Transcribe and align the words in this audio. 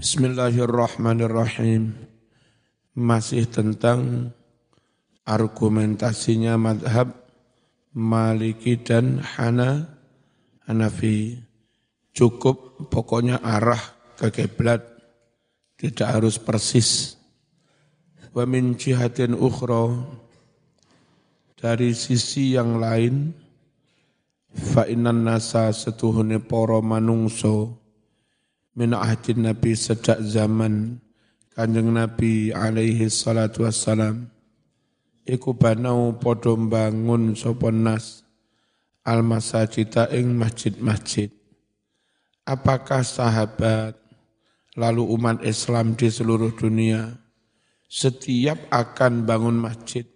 Bismillahirrahmanirrahim. 0.00 1.92
Masih 2.96 3.44
tentang 3.44 4.32
argumentasinya 5.28 6.56
madhab 6.56 7.28
Maliki 7.92 8.80
dan 8.80 9.20
Hana 9.20 9.92
Hanafi. 10.64 11.44
Cukup 12.16 12.88
pokoknya 12.88 13.44
arah 13.44 13.76
ke 14.16 14.32
kiblat, 14.32 14.80
tidak 15.76 16.16
harus 16.16 16.40
persis. 16.40 17.20
Wa 18.32 18.48
min 18.48 18.80
jihatin 18.80 19.36
ukhra 19.36 20.00
dari 21.60 21.92
sisi 21.92 22.56
yang 22.56 22.80
lain 22.80 23.36
fa 24.48 24.88
innan 24.88 25.28
nasa 25.28 25.68
setuhune 25.76 26.40
para 26.40 26.80
manungso 26.80 27.79
min 28.74 28.94
ahdin 28.94 29.46
Nabi 29.46 29.74
sejak 29.74 30.22
zaman 30.22 31.02
Kanjeng 31.50 31.90
Nabi 31.90 32.54
alaihi 32.54 33.10
salatu 33.10 33.66
wassalam. 33.66 34.30
Iku 35.26 35.52
banau 35.52 36.16
padha 36.16 36.56
bangun 36.56 37.36
sapa 37.36 37.68
nas 37.74 38.24
al 39.04 39.26
masajida 39.26 40.08
ing 40.14 40.38
masjid-masjid. 40.38 41.28
Apakah 42.46 43.04
sahabat 43.04 43.98
lalu 44.78 45.04
umat 45.12 45.44
Islam 45.44 45.98
di 45.98 46.08
seluruh 46.08 46.54
dunia 46.54 47.18
setiap 47.90 48.56
akan 48.70 49.26
bangun 49.26 49.58
masjid 49.60 50.06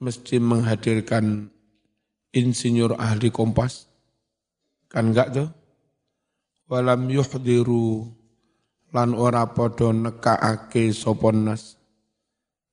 mesti 0.00 0.40
menghadirkan 0.40 1.52
insinyur 2.34 2.96
ahli 2.98 3.30
kompas? 3.30 3.86
Kan 4.90 5.12
enggak 5.12 5.28
tuh 5.30 5.48
walam 6.68 7.08
yuhdiru. 7.10 8.08
Lan 8.94 9.10
ora 9.18 9.50
padha 9.50 9.90
nekaake 9.90 10.94
sapa 10.94 11.34
nas. 11.34 11.76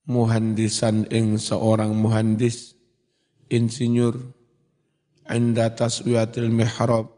Muhandisan 0.05 1.09
ing 1.09 1.37
seorang 1.37 1.93
muhandis 1.93 2.73
insinyur 3.49 4.17
inda 5.29 5.71
taswiyatil 5.73 6.49
mihrab 6.49 7.09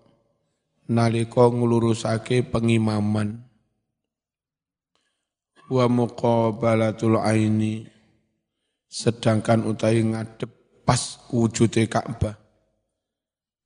nalika 0.88 1.48
nglurusake 1.48 2.48
pengimaman. 2.48 3.44
Wa 5.72 5.88
muqabalatul 5.88 7.18
aini 7.24 7.88
sedangkan 8.88 9.66
utawi 9.66 10.06
ngadep 10.06 10.52
pas 10.86 11.24
wujude 11.32 11.88
Ka'bah 11.88 12.44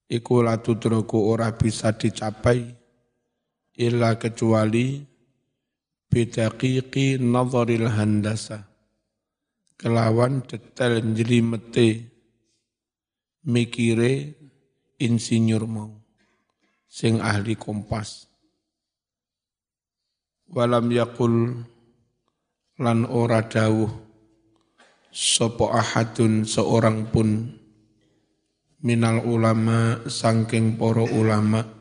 iku 0.08 0.40
latudroku 0.40 1.20
ora 1.20 1.52
bisa 1.52 1.92
dicapai 1.92 2.77
illa 3.78 4.18
kecuali 4.18 5.06
bidaqiqi 6.10 7.22
nazaril 7.22 7.88
handasa. 7.94 8.66
Kelawan 9.78 10.42
detail 10.50 11.06
mete 11.46 11.88
mikire 13.46 14.34
insinyur 14.98 15.70
mau. 15.70 15.94
Sing 16.90 17.22
ahli 17.22 17.54
kompas. 17.54 18.26
Walam 20.50 20.90
yakul 20.90 21.62
lan 22.82 23.06
ora 23.06 23.46
dawuh 23.46 23.92
sopo 25.12 25.70
ahadun 25.70 26.48
seorang 26.48 27.12
pun 27.14 27.54
minal 28.82 29.22
ulama 29.28 30.02
sangking 30.10 30.80
poro 30.80 31.06
ulama 31.06 31.77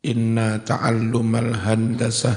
inna 0.00 0.60
ta'allumal 0.64 1.60
handasah 1.60 2.36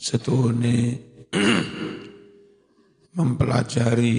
setuhune 0.00 0.96
mempelajari 3.16 4.16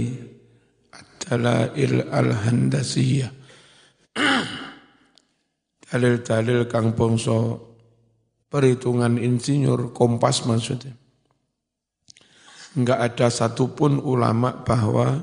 adalah 0.93 1.73
al-handasiyah. 1.73 3.31
Dalil-dalil 5.91 6.71
kang 6.71 6.95
bangsa 6.95 7.57
perhitungan 8.47 9.17
insinyur 9.19 9.91
kompas 9.91 10.45
maksudnya. 10.47 10.95
Enggak 12.71 12.99
ada 13.11 13.27
satupun 13.27 13.99
ulama 13.99 14.63
bahwa 14.63 15.19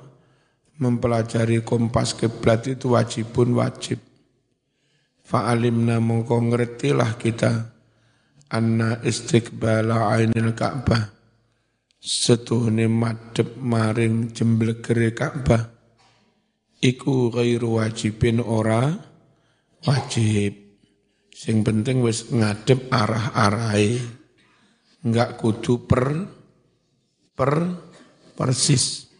mempelajari 0.77 1.65
kompas 1.65 2.13
kiblat 2.13 2.69
itu 2.69 2.93
wajibun 2.93 3.57
wajib 3.57 4.08
Fa'alimna 5.29 6.01
mongko 6.01 6.41
ngertilah 6.41 7.21
kita 7.21 7.53
anna 8.49 8.97
istiqbala 9.05 10.17
ainil 10.17 10.57
Ka'bah. 10.57 11.05
Setuhne 12.01 12.89
madhep 12.89 13.61
maring 13.61 14.33
jemblegere 14.33 15.13
Ka'bah. 15.13 15.69
Iku 16.81 17.29
ghairu 17.29 17.77
wajibin 17.77 18.41
ora? 18.41 18.89
Wajib. 19.85 20.81
Sing 21.29 21.61
penting 21.61 22.01
wis 22.01 22.33
ngadep 22.33 22.89
arah-arahe. 22.89 24.01
Enggak 25.05 25.37
kudu 25.37 25.85
per 25.85 26.25
per 27.37 27.53
persis. 28.33 29.13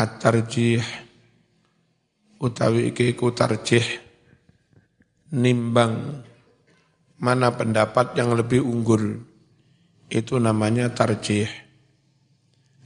At-tarjih. 0.00 0.80
Utawi 2.40 2.88
iki 2.88 3.12
ku 3.12 3.36
tarjih 3.36 4.09
nimbang 5.30 6.26
mana 7.20 7.54
pendapat 7.54 8.16
yang 8.18 8.34
lebih 8.34 8.64
unggul. 8.64 9.22
Itu 10.10 10.42
namanya 10.42 10.90
tarjih. 10.90 11.46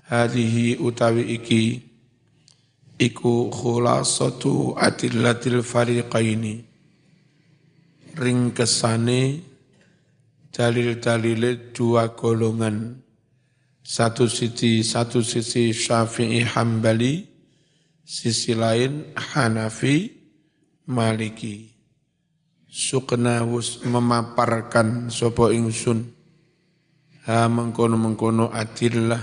Hadihi 0.05 0.77
utawi 0.77 1.41
iki 1.41 1.81
iku 3.01 3.49
khulasatu 3.49 4.77
adillatil 4.77 5.65
fariqaini. 5.65 6.61
Ring 8.15 8.53
kesane 8.53 9.41
dalil-dalil 10.53 11.73
dua 11.73 12.13
golongan. 12.13 13.01
Satu 13.85 14.29
sisi 14.29 14.81
satu 14.81 15.21
sisi 15.21 15.73
Syafi'i 15.77 16.41
Hambali, 16.41 17.21
sisi 18.05 18.57
lain 18.57 19.13
Hanafi 19.13 20.09
Maliki 20.89 21.74
sukna 22.75 23.47
wus 23.47 23.87
memaparkan 23.87 25.07
sopo 25.07 25.55
ingsun. 25.55 26.11
Ha 27.31 27.47
mengkono 27.47 27.95
mengkono 27.95 28.51
adillah 28.51 29.23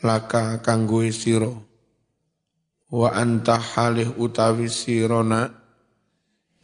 laka 0.00 0.64
kanggo 0.64 1.04
siro. 1.12 1.68
Wa 2.88 3.12
anta 3.12 3.60
halih 3.60 4.16
utawi 4.16 4.72
sirona 4.72 5.52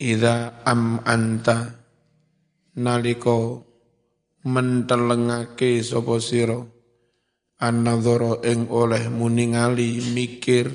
ida 0.00 0.64
am 0.64 1.04
anta. 1.04 1.84
Naliko 2.80 3.60
mentelengake 4.48 5.84
sopo 5.84 6.16
siro. 6.24 6.72
Annadhara 7.60 8.40
ing 8.48 8.72
oleh 8.72 9.12
muningali 9.12 10.00
mikir. 10.16 10.72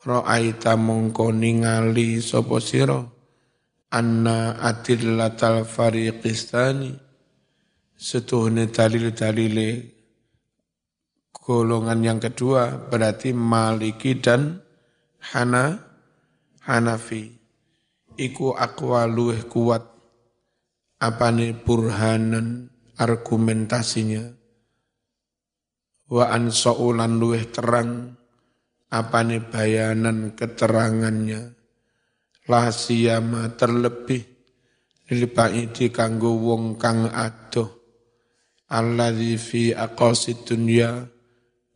Ra'aita 0.00 0.80
mongko 0.80 1.28
ningali 1.28 2.24
sapa 2.24 2.56
sira 2.56 3.19
anna 3.90 4.56
adillatal 4.62 5.66
fariqistani. 5.66 6.94
Setuhne 8.00 8.72
dalil-dalile 8.72 9.70
golongan 11.36 12.00
yang 12.00 12.16
kedua 12.16 12.88
berarti 12.88 13.36
Maliki 13.36 14.16
dan 14.16 14.56
Hana 15.20 15.76
Hanafi. 16.64 17.28
Iku 18.16 18.56
akwa 18.56 19.04
luweh 19.04 19.44
kuat. 19.44 19.84
Apane 21.00 21.56
burhanan 21.56 22.68
argumentasinya? 22.96 24.24
Wa 26.08 26.32
ansaulan 26.32 27.20
luweh 27.20 27.44
terang. 27.52 28.16
Apane 28.88 29.44
bayanan 29.44 30.32
keterangannya 30.34 31.59
la 32.48 32.70
terlebih 33.56 34.22
di 35.74 35.86
kanggo 35.90 36.38
wong 36.38 36.78
kang 36.78 37.10
adoh. 37.10 37.82
Alladzi 38.70 39.34
fi 39.34 39.62
aqasid 39.74 40.46
dunya 40.46 41.02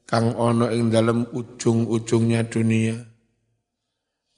kang 0.07 0.39
ana 0.39 0.71
ing 0.71 0.95
dalem 0.95 1.27
ujung-ujungnya 1.35 2.47
dunia. 2.47 2.95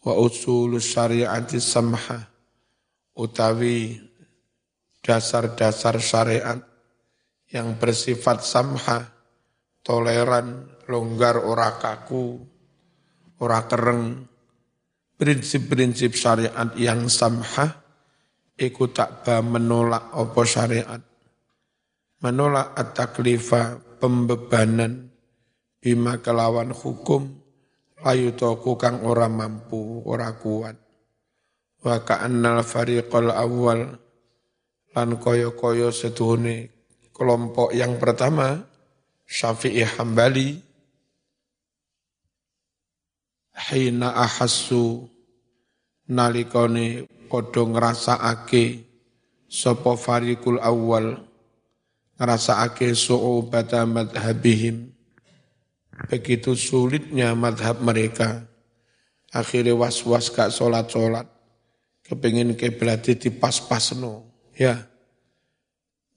Wa 0.01 0.17
usul 0.17 0.81
syariati 0.81 1.61
samha 1.61 2.25
utawi 3.13 4.01
dasar-dasar 5.05 6.01
syariat 6.01 6.59
yang 7.53 7.77
bersifat 7.77 8.41
samha 8.41 9.13
toleran 9.85 10.67
longgar 10.89 11.39
ora 11.45 11.77
kaku 11.77 12.41
ora 13.39 13.69
kereng 13.69 14.25
prinsip-prinsip 15.17 16.13
syariat 16.13 16.69
yang 16.77 17.09
samha 17.09 17.81
iku 18.57 18.93
takba 18.93 19.41
menolak 19.41 20.13
opo 20.17 20.45
syariat. 20.45 21.01
Menolak 22.21 22.73
at-taklifa 22.77 23.81
pembebanan 24.01 25.13
bima 25.81 26.21
kelawan 26.21 26.73
hukum 26.73 27.29
layu 28.01 28.33
toku 28.37 28.77
kang 28.77 29.05
ora 29.05 29.29
mampu 29.29 30.05
ora 30.05 30.33
kuat. 30.37 30.77
Wa 31.81 32.03
ka'annal 32.03 32.65
fariqal 32.65 33.31
awal 33.31 34.01
lan 34.97 35.09
koyo-koyo 35.21 35.93
setuhune 35.93 36.73
kelompok 37.13 37.73
yang 37.77 38.01
pertama 38.01 38.65
Syafi'i 39.29 39.85
Hambali 39.85 40.66
hina 43.57 44.13
ahassu 44.13 45.09
nalikane 46.07 47.09
padha 47.27 47.63
ngrasakake 47.65 48.85
sapa 49.49 49.97
fariqul 49.97 50.61
awal 50.61 51.25
ngrasakake 52.21 52.93
su'ubata 52.93 53.89
madhabihim 53.89 54.93
begitu 56.07 56.53
sulitnya 56.53 57.33
madhab 57.33 57.81
mereka 57.81 58.45
akhirnya 59.33 59.75
was-was 59.75 60.29
gak 60.31 60.53
sholat-sholat 60.53 61.27
kepingin 62.07 62.55
keblati 62.55 63.19
di 63.19 63.35
pas-pasno 63.35 64.31
ya. 64.55 64.87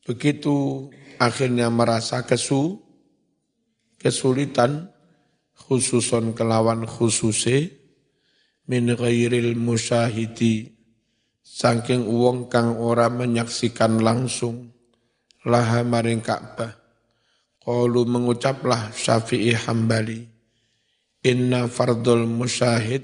Begitu 0.06 0.90
akhirnya 1.22 1.70
merasa 1.70 2.26
kesu 2.26 2.82
kesulitan 4.00 4.90
khususon 5.60 6.32
kelawan 6.32 6.88
khususe 6.88 7.76
min 8.70 8.94
ghairil 8.96 9.58
musyahidi 9.60 10.80
saking 11.44 12.06
wong 12.08 12.48
kang 12.48 12.78
ora 12.78 13.10
menyaksikan 13.10 14.00
langsung 14.00 14.72
laha 15.44 15.82
maring 15.82 16.22
Ka'bah. 16.22 16.78
Qalu 17.60 18.02
mengucaplah 18.08 18.90
Syafi'i 18.96 19.54
Hambali 19.54 20.26
inna 21.26 21.68
fardul 21.68 22.26
musyahid 22.26 23.04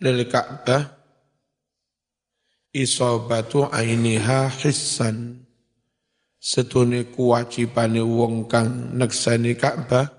lil 0.00 0.24
Ka'bah 0.26 0.82
isobatu 2.72 3.68
ainiha 3.68 4.48
hissan. 4.50 5.44
Setune 6.38 7.10
kewajibane 7.10 7.98
wong 7.98 8.46
kang 8.46 8.94
neksani 8.94 9.58
Ka'bah 9.58 10.17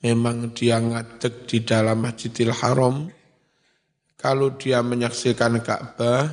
memang 0.00 0.52
dia 0.56 0.80
ngadeg 0.80 1.44
di 1.44 1.58
dalam 1.64 2.00
Masjidil 2.00 2.52
Haram, 2.52 3.08
kalau 4.20 4.52
dia 4.56 4.84
menyaksikan 4.84 5.60
Ka'bah, 5.64 6.28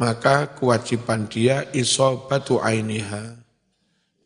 maka 0.00 0.56
kewajiban 0.56 1.28
dia 1.28 1.68
isobatu 1.76 2.60
ainiha. 2.60 3.40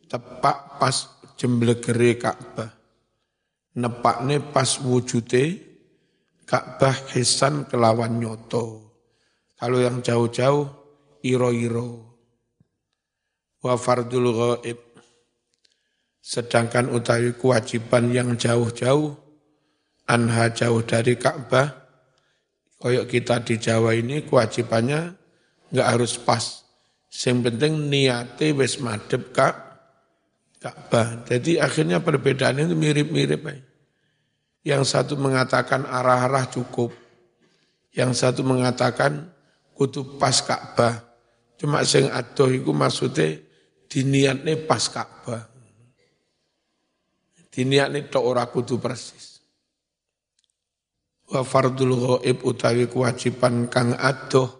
Tepak 0.07 0.79
pas 0.79 0.95
jemblegere 1.35 2.15
Ka'bah. 2.15 2.71
Nepakne 3.75 4.41
pas 4.41 4.79
wujute 4.81 5.59
Ka'bah 6.47 6.95
hisan 7.13 7.69
kelawan 7.69 8.17
nyoto. 8.17 8.89
Kalau 9.59 9.77
yang 9.83 9.99
jauh-jauh, 9.99 10.65
iro-iro. 11.21 12.09
Wa 13.59 13.75
fardul 13.75 14.31
ghaib 14.31 14.88
Sedangkan 16.19 16.91
utawi 16.91 17.33
kewajiban 17.33 18.11
yang 18.11 18.35
jauh-jauh, 18.35 19.15
anha 20.05 20.51
jauh 20.51 20.83
dari 20.83 21.15
Ka'bah, 21.15 21.79
koyok 22.79 23.05
kita 23.07 23.43
di 23.43 23.59
Jawa 23.59 23.95
ini 23.95 24.23
kewajibannya 24.27 25.15
nggak 25.71 25.87
harus 25.87 26.19
pas. 26.19 26.63
Yang 27.09 27.37
penting 27.49 27.73
niate 27.89 28.53
wis 28.53 28.77
madep 28.77 29.33
kak 29.33 29.55
Ka'bah. 30.61 31.25
Jadi 31.25 31.57
akhirnya 31.57 32.03
perbedaan 32.03 32.61
itu 32.61 32.75
mirip-mirip. 32.77 33.41
Yang 34.61 34.83
satu 34.91 35.17
mengatakan 35.17 35.87
arah-arah 35.87 36.45
cukup. 36.51 36.93
Yang 37.89 38.21
satu 38.21 38.45
mengatakan 38.45 39.33
kutu 39.73 40.19
pas 40.21 40.37
Ka'bah. 40.43 41.01
Cuma 41.57 41.81
sing 41.83 42.07
adoh 42.13 42.51
itu 42.53 42.69
maksudnya 42.69 43.39
diniatnya 43.89 44.69
pas 44.69 44.85
Ka'bah. 44.85 45.48
Diniatne 47.49 48.05
tok 48.13 48.25
ora 48.25 48.45
kudu 48.45 48.77
persis. 48.77 49.41
Wa 51.29 51.41
fardul 51.41 51.93
ghaib 51.97 52.45
utawi 52.45 52.85
kewajiban 52.89 53.69
kang 53.69 53.93
adoh 53.97 54.59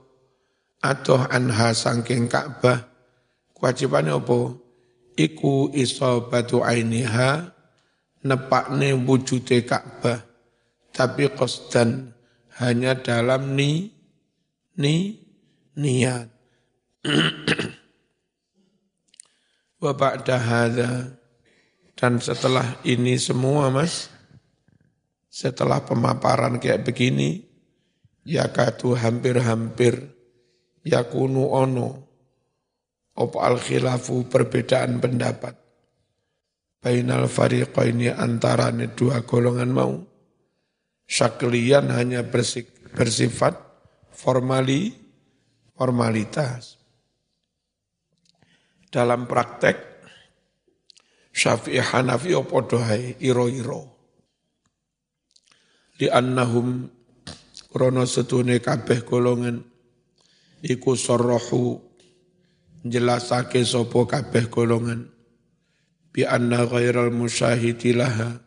adoh 0.82 1.28
anha 1.30 1.74
sangking 1.76 2.26
Ka'bah. 2.32 2.88
Kewajibane 3.54 4.14
apa? 4.14 4.56
Iku 5.20 5.76
isabatu 5.76 6.64
ainiha 6.64 7.52
nepakne 8.24 8.96
wujude 8.96 9.68
Ka'bah. 9.68 10.24
Tapi 10.90 11.30
qasdan 11.36 12.16
hanya 12.58 12.98
dalam 12.98 13.54
ni 13.54 13.94
ni 14.80 15.20
niat. 15.78 16.28
Wa 19.80 19.96
ba'da 19.96 20.36
hadza 20.36 21.19
dan 22.00 22.24
setelah 22.24 22.80
ini 22.88 23.19
semua 23.19 23.68
mas, 23.68 24.07
setelah 25.28 25.84
pemaparan 25.84 26.56
kayak 26.56 26.88
begini, 26.88 27.44
ya 28.24 28.48
katu 28.56 28.96
hampir-hampir, 28.96 30.07
ya 30.88 31.04
kunu 31.04 31.51
ono, 31.51 31.90
opo 33.19 33.44
al 33.44 33.60
khilafu 33.60 34.31
perbedaan 34.31 35.04
pendapat. 35.04 35.60
Bainal 36.80 37.28
ini 37.84 38.07
antara 38.07 38.72
dua 38.72 39.19
golongan 39.28 39.68
mau. 39.68 40.00
Syaklian 41.04 41.92
hanya 41.92 42.24
bersifat 42.95 43.60
formali, 44.16 44.95
formalitas. 45.75 46.80
Dalam 48.88 49.28
praktek 49.28 49.89
Syafi'i 51.30 51.80
Hanafi 51.80 52.34
ya 52.34 52.42
padha 52.42 52.80
hae 52.90 53.16
ira-ira. 53.22 53.81
Li 56.00 56.08
annahum 56.08 56.88
krana 57.70 58.08
setune 58.08 58.58
kabeh 58.64 59.04
golongan 59.06 59.62
iku 60.64 60.96
sarrahu 60.96 61.80
jelasake 62.84 63.62
sapa 63.64 64.08
kabeh 64.08 64.48
golongan. 64.50 65.12
Bi 66.09 66.26
anna 66.26 66.66
ghairal 66.66 67.14
musyahidi 67.14 67.94
laha 67.94 68.42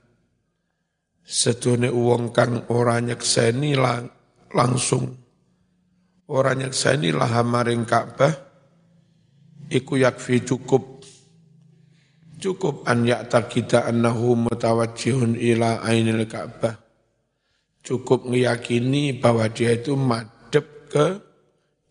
setune 1.23 1.89
wong 1.89 2.35
kang 2.35 2.67
ora 2.69 2.99
nyekseni 2.99 3.79
lang, 3.79 4.11
langsung. 4.51 5.15
Ora 6.33 6.57
nyekseni 6.57 7.13
laha 7.15 7.45
maring 7.47 7.85
Ka'bah 7.87 8.35
iku 9.69 10.01
yakfi 10.01 10.43
cukup 10.43 10.92
Cukup 12.43 12.83
an 12.91 13.07
ya'taqida 13.07 13.87
annahu 13.87 14.35
mutawajjihun 14.35 15.39
ila 15.39 15.79
ainil 15.87 16.27
Ka'bah. 16.27 16.75
Cukup 17.87 18.27
meyakini 18.27 19.15
bahwa 19.15 19.47
dia 19.47 19.79
itu 19.79 19.95
madep 19.95 20.91
ke 20.91 21.07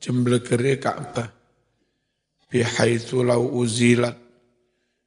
jemblegere 0.04 0.76
Ka'bah. 0.76 1.32
Bihaitsu 2.52 3.24
lau 3.24 3.48
uzilat 3.48 4.20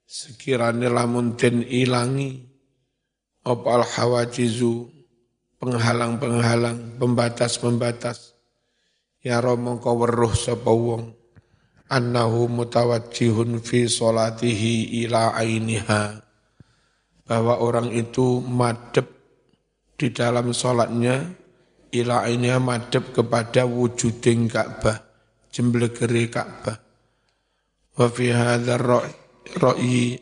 sekiranya 0.08 0.88
lamun 0.88 1.36
den 1.36 1.60
ilangi 1.60 2.40
opal 3.44 3.84
hawajizu 3.84 4.88
penghalang-penghalang, 5.60 6.96
pembatas-pembatas. 6.96 8.32
Ya 9.20 9.44
romo 9.44 9.76
kau 9.76 10.00
weruh 10.00 10.32
sapa 10.32 10.72
wong 10.72 11.23
annahu 11.88 12.48
mutawajjihun 12.48 13.60
fi 13.60 13.88
solatihi 13.88 15.04
ila 15.04 15.36
ainiha. 15.36 16.20
Bahwa 17.24 17.60
orang 17.60 17.88
itu 17.92 18.44
madep 18.44 19.08
di 19.96 20.12
dalam 20.12 20.52
solatnya 20.52 21.32
ila 21.94 22.28
ainiha 22.28 22.60
madep 22.60 23.16
kepada 23.16 23.64
wujuding 23.64 24.50
Ka'bah 24.52 25.00
jemblegere 25.54 26.28
Ka'bah. 26.28 26.76
Wa 27.94 28.10
fi 28.10 28.34
hadzal 28.34 28.84
ra'i 29.54 30.18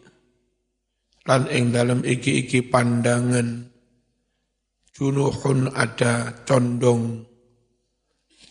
lan 1.24 1.42
ing 1.48 1.72
dalam 1.72 2.04
iki-iki 2.04 2.60
pandangan 2.68 3.72
junuhun 4.92 5.72
ada 5.72 6.44
condong. 6.44 7.24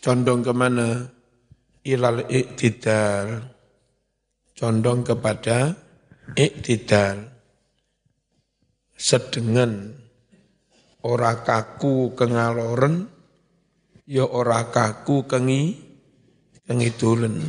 Condong 0.01 0.41
ke 0.41 0.53
mana 0.58 1.06
ilal 1.86 2.26
iktidal. 2.30 3.46
Condong 4.58 5.02
kepada 5.02 5.74
iktidal. 6.38 7.26
Sedengan 8.94 9.98
ora 11.02 11.42
kaku 11.42 12.14
kengaloren 12.14 13.10
ya 14.06 14.30
ora 14.30 14.70
kaku 14.70 15.26
kengi 15.26 15.74
pengidulen 16.70 17.42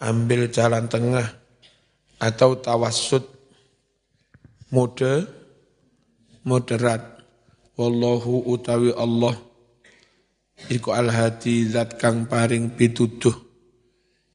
ambil 0.00 0.48
jalan 0.48 0.88
tengah 0.88 1.28
atau 2.16 2.56
tawassut 2.56 3.28
mode 4.72 5.28
moderat. 6.48 7.20
Wallahu 7.76 8.44
utawi 8.44 8.92
Allah 8.92 9.36
iku 10.68 10.92
al-hadi 10.92 11.64
zat 11.70 11.96
kang 11.96 12.28
paring 12.28 12.76
pituduh. 12.76 13.32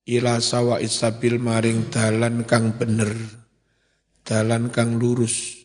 Ila 0.06 0.42
sawa 0.42 0.82
isabil 0.82 1.38
maring 1.38 1.94
dalan 1.94 2.48
kang 2.50 2.74
bener. 2.74 3.14
Dalan 4.26 4.74
kang 4.74 4.98
lurus. 4.98 5.62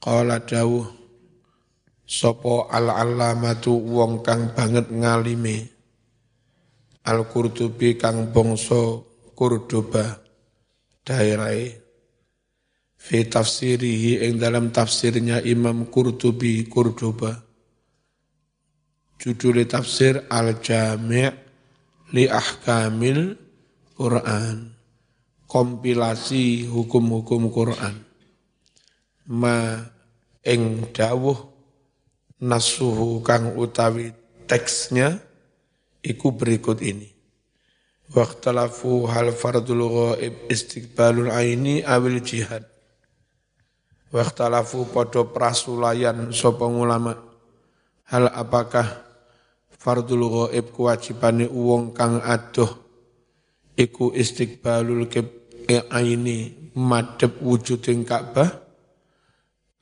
Qala 0.00 0.40
dawuh 0.40 0.88
sapa 2.04 2.72
al-allamatu 2.72 3.76
wong 3.76 4.24
kang 4.24 4.56
banget 4.56 4.88
ngalime? 4.88 5.68
Al-Qurtubi 7.04 8.00
kang 8.00 8.32
bangsa 8.32 9.12
Kurdoba 9.36 10.24
daerahe 11.04 11.84
fi 12.96 13.28
tafsirihi 13.28 14.24
ing 14.24 14.40
dalam 14.40 14.72
tafsirnya 14.72 15.44
Imam 15.44 15.92
Qurtubi 15.92 16.64
Kurdoba 16.64 17.43
judul 19.24 19.64
tafsir 19.64 20.28
Al-Jami' 20.28 21.32
li 22.12 22.28
Ahkamil 22.28 23.40
Quran 23.96 24.76
kompilasi 25.48 26.68
hukum-hukum 26.68 27.48
Quran 27.48 28.04
ma 29.32 29.80
ing 30.44 30.92
dawuh 30.92 31.40
nasuhu 32.44 33.24
kang 33.24 33.56
utawi 33.56 34.12
teksnya 34.44 35.16
iku 36.04 36.36
berikut 36.36 36.84
ini. 36.84 37.08
Waktalafu 38.12 39.08
hal 39.08 39.32
fardul 39.32 39.88
ghaib 39.88 40.52
istiqbalul 40.52 41.32
aini 41.32 41.80
awil 41.80 42.20
jihad. 42.20 42.68
Waktalafu 44.12 44.92
podo 44.92 45.32
prasulayan 45.32 46.28
sopong 46.28 46.76
ulama. 46.76 47.16
Hal 48.04 48.28
apakah 48.28 49.03
fardul 49.84 50.24
ghaib 50.32 50.72
kewajibane 50.72 51.44
uwong 51.44 51.92
kang 51.92 52.24
adoh 52.24 52.72
iku 53.76 54.16
istiqbalul 54.16 55.04
aini 55.92 56.72
madep 56.72 57.44
wujuding 57.44 58.08
Ka'bah 58.08 58.64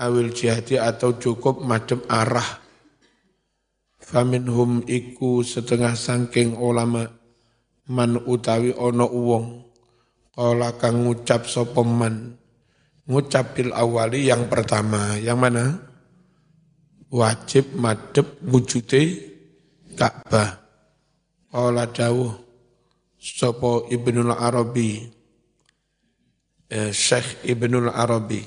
awil 0.03 0.35
jihadi 0.35 0.83
atau 0.83 1.15
cukup 1.15 1.63
madep 1.63 2.03
arah. 2.11 2.59
Faminhum 4.03 4.83
iku 4.91 5.47
setengah 5.47 5.95
sangking 5.95 6.59
ulama 6.59 7.07
man 7.87 8.19
utawi 8.27 8.75
ono 8.75 9.07
uwong 9.07 9.47
kala 10.35 10.75
kang 10.75 11.07
ngucap 11.07 11.47
sapa 11.47 11.87
man? 11.87 12.35
Ngucap 13.07 13.55
bil 13.55 13.71
awali 13.71 14.27
yang 14.27 14.51
pertama 14.51 15.15
yang 15.23 15.39
mana? 15.39 15.79
Wajib 17.13 17.79
madep 17.79 18.43
wujude 18.43 19.32
Ka'bah. 19.97 20.61
Kala 21.53 21.85
dawuh 21.89 22.33
sapa 23.21 23.87
Ibnul 23.93 24.33
Arabi. 24.33 25.05
Eh, 26.73 26.91
Syekh 26.91 27.45
Ibnul 27.45 27.93
Arabi. 27.93 28.41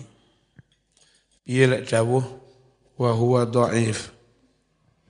Piye 1.45 1.69
lek 1.69 1.85
dawuh? 1.85 2.25
Wa 2.95 3.11
huwa 3.11 3.43
dhaif 3.43 4.15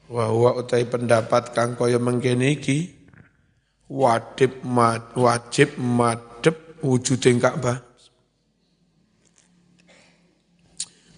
wa 0.09 0.29
huwa 0.29 0.61
utai 0.61 0.85
pendapat 0.85 1.53
kang 1.53 1.73
kaya 1.77 1.97
mengkene 1.97 2.53
iki. 2.57 2.93
Wajib 3.85 4.65
mad, 4.65 5.13
wajib 5.13 5.77
madhep 5.77 6.81
wujuding 6.81 7.37
Ka'bah. 7.37 7.85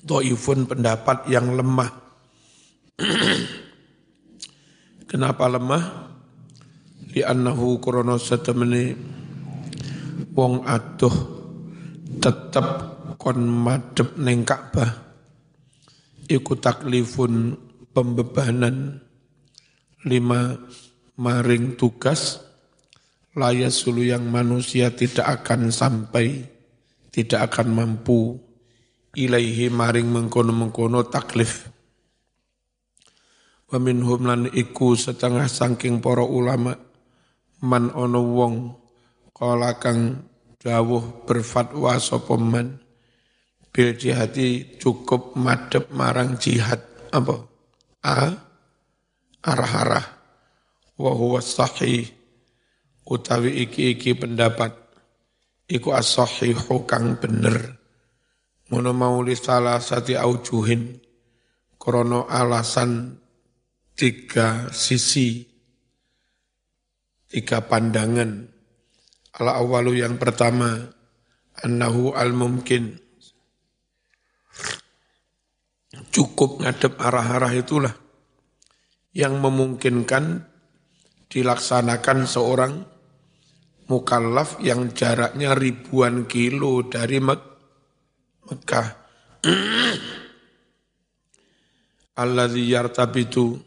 Doifun 0.03 0.67
pendapat 0.67 1.31
yang 1.31 1.55
lemah. 1.55 1.91
Kenapa 5.07 5.47
lemah? 5.47 5.83
Li 7.15 7.23
annahu 7.23 7.79
krono 7.79 8.19
setemene 8.19 8.91
wong 10.35 10.67
adoh 10.67 11.15
tetep 12.19 12.67
kon 13.15 13.39
madhep 13.39 14.19
ning 14.19 14.43
Ka'bah. 14.43 14.91
Iku 16.27 16.59
taklifun 16.59 17.55
pembebanan 17.95 18.99
lima 20.03 20.59
maring 21.15 21.79
tugas 21.79 22.43
layas 23.31 23.79
sulu 23.79 24.03
yang 24.03 24.27
manusia 24.27 24.91
tidak 24.91 25.39
akan 25.39 25.71
sampai 25.71 26.43
tidak 27.15 27.47
akan 27.47 27.71
mampu 27.71 28.35
ilaihi 29.15 29.71
maring 29.71 30.11
mengkono-mengkono 30.11 31.07
taklif 31.07 31.76
wa 33.67 33.77
minhum 33.83 34.23
lan 34.23 34.47
iku 34.51 34.95
setengah 34.95 35.47
saking 35.51 35.99
para 35.99 36.23
ulama 36.23 36.75
man 37.63 37.91
ono 37.91 38.21
wong 38.23 38.53
kala 39.33 39.77
kang 39.77 40.25
dawuh 40.57 41.23
berfatwa 41.23 41.95
sapa 42.01 42.35
man. 42.35 42.81
Bil 43.69 43.93
jihadi 43.93 44.81
cukup 44.81 45.37
madep 45.37 45.93
marang 45.93 46.41
jihad. 46.41 46.81
Apa? 47.13 47.45
A 48.01 48.33
arah-arah. 49.45 50.05
Wa 50.97 51.11
huwa 51.13 51.37
sahih. 51.39 52.09
Utawi 53.05 53.63
iki-iki 53.69 54.17
pendapat. 54.17 54.73
Iku 55.69 55.93
as-sahihu 55.93 56.89
kang 56.89 57.21
bener. 57.21 57.77
Ngono 58.67 58.91
mauli 58.97 59.37
salah 59.37 59.77
sati 59.77 60.17
aujuhin. 60.17 60.97
Krono 61.77 62.25
alasan 62.25 63.13
tiga 63.97 64.69
sisi 64.69 65.41
tiga 67.25 67.65
pandangan 67.65 68.45
ala 69.41 69.57
awalu 69.57 70.05
yang 70.05 70.21
pertama 70.21 70.85
annahu 71.65 72.13
al 72.13 72.29
mumkin 72.29 73.01
cukup 76.13 76.61
ngadep 76.61 76.93
arah-arah 77.01 77.57
itulah 77.57 77.97
yang 79.17 79.41
memungkinkan 79.41 80.45
dilaksanakan 81.25 82.29
seorang 82.29 82.85
mukallaf 83.89 84.61
yang 84.61 84.93
jaraknya 84.93 85.57
ribuan 85.57 86.29
kilo 86.29 86.85
dari 86.85 87.17
Mek 87.17 87.41
Mekah. 88.45 88.87
Alladzi 92.21 92.63
yartabitu 92.65 93.66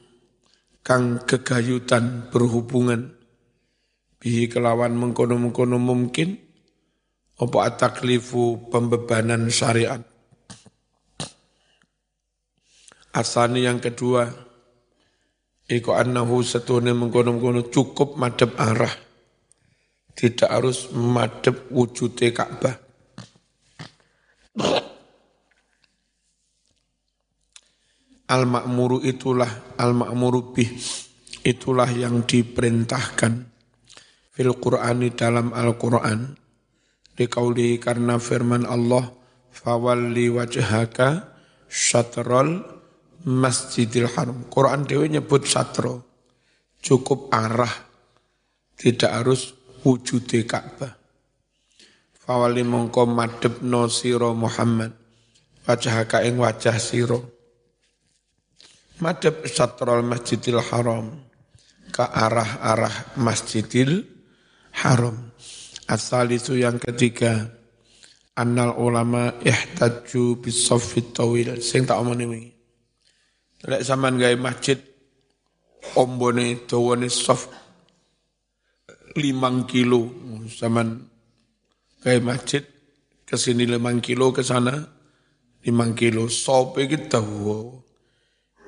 kang 0.81 1.23
kegayutan 1.25 2.29
berhubungan 2.33 3.17
bihi 4.21 4.49
kelawan 4.49 4.97
mengkono-mengkono 4.97 5.81
mungkin 5.81 6.37
apa 7.41 7.59
ataklifu 7.69 8.69
pembebanan 8.69 9.49
syariat 9.49 10.05
Asani 13.11 13.67
yang 13.67 13.83
kedua, 13.83 14.23
Iku 15.71 15.95
annahu 15.95 16.43
setune 16.43 16.91
mengkono-mengkono 16.91 17.71
cukup 17.71 18.19
madep 18.19 18.59
arah. 18.59 18.91
Tidak 20.19 20.51
harus 20.51 20.91
madep 20.91 21.71
wujudnya 21.71 22.35
Ka'bah. 22.35 22.75
Al-ma'muru 28.31 29.03
itulah, 29.03 29.75
al-ma'muru 29.75 30.55
bih, 30.55 30.71
itulah 31.43 31.91
yang 31.91 32.23
diperintahkan 32.23 33.33
fil 34.31 34.55
Qur'ani 34.55 35.11
dalam 35.11 35.51
Al-Qur'an. 35.51 36.39
Dikauli 37.19 37.77
karena 37.83 38.23
firman 38.23 38.65
Allah, 38.65 39.11
fawalli 39.51 40.31
wajhaka 40.31 41.37
syatrol 41.67 42.81
Masjidil 43.27 44.09
Haram. 44.17 44.49
Quran 44.49 44.89
dewi 44.89 45.13
nyebut 45.13 45.45
satro. 45.45 46.09
Cukup 46.81 47.29
arah. 47.29 47.71
Tidak 48.81 49.13
harus 49.13 49.53
wujud 49.85 50.25
Ka'bah. 50.49 50.97
Fawali 52.17 52.65
mongko 52.65 53.05
madep 53.05 53.61
no 53.61 53.85
siro 53.93 54.33
Muhammad. 54.33 54.97
Wajah 55.69 56.09
ing 56.25 56.41
wajah 56.41 56.81
siro. 56.81 57.40
Madep 59.01 59.49
satrol 59.49 60.05
Masjidil 60.05 60.61
Haram. 60.61 61.09
Ke 61.91 62.05
arah-arah 62.07 63.17
Masjidil 63.19 64.05
Haram. 64.85 65.33
Asal 65.89 66.37
itu 66.37 66.55
yang 66.55 66.77
ketiga. 66.77 67.49
Annal 68.37 68.77
ulama 68.79 69.41
ihtaju 69.43 70.39
bisofit 70.39 71.17
tawil. 71.17 71.59
Sing 71.65 71.89
tak 71.89 71.99
omong 71.99 72.21
ini. 72.25 72.53
Lek 73.61 73.85
sampean 73.85 74.17
gawe 74.17 74.37
masjid 74.41 74.81
ombone 75.97 76.65
dawane 76.65 77.09
soft 77.13 77.53
limang 79.21 79.67
kilo 79.67 80.09
zaman 80.49 81.03
kayak 82.01 82.25
masjid 82.25 82.63
ke 83.27 83.37
sini 83.37 83.67
limang 83.67 84.01
kilo 84.01 84.31
ke 84.31 84.41
sana 84.41 84.81
limang 85.67 85.93
kilo 85.93 86.31
sope 86.31 86.87
kita 86.87 87.21
wow. 87.21 87.90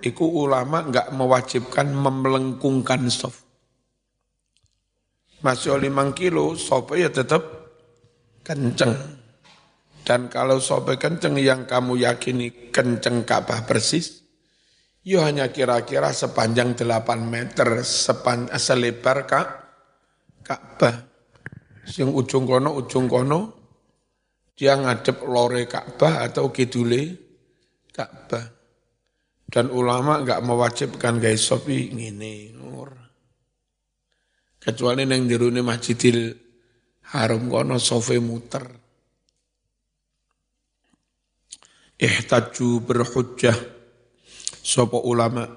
Iku 0.02 0.26
ulama 0.26 0.82
nggak 0.82 1.14
mewajibkan 1.14 1.94
memelengkungkan 1.94 3.06
sof. 3.06 3.46
Masih 5.42 5.78
limang 5.78 6.10
kilo, 6.10 6.58
sope 6.58 6.98
ya 6.98 7.10
tetap 7.10 7.42
kenceng. 8.42 8.94
Dan 10.02 10.26
kalau 10.26 10.58
sope 10.58 10.98
kenceng 10.98 11.38
yang 11.38 11.66
kamu 11.66 12.02
yakini 12.02 12.70
kenceng 12.74 13.22
Ka'bah 13.22 13.62
persis, 13.62 14.26
ya 15.06 15.22
hanya 15.26 15.50
kira-kira 15.54 16.10
sepanjang 16.10 16.74
8 16.74 17.22
meter, 17.22 17.86
sepan, 17.86 18.50
selebar 18.54 19.26
Kak, 19.26 19.46
Ka'bah. 20.42 20.96
Sing 21.86 22.10
ujung 22.10 22.46
kono, 22.46 22.74
ujung 22.78 23.06
kono, 23.10 23.40
dia 24.54 24.74
ngadep 24.78 25.26
lore 25.26 25.66
Ka'bah 25.66 26.26
atau 26.26 26.50
kidule 26.50 27.02
Ka'bah. 27.90 28.61
Dan 29.52 29.68
ulama 29.68 30.24
nggak 30.24 30.40
mewajibkan 30.40 31.20
guys 31.20 31.44
sopi 31.44 31.92
ngene 31.92 32.56
Kecuali 34.62 35.02
neng 35.02 35.26
dirune 35.26 35.58
Masjidil 35.58 36.30
Haram 37.12 37.50
kono 37.50 37.82
sofe 37.82 38.16
muter. 38.22 38.62
Ihtaju 41.98 42.68
berhujjah 42.86 43.58
sopo 44.62 45.02
ulama 45.02 45.50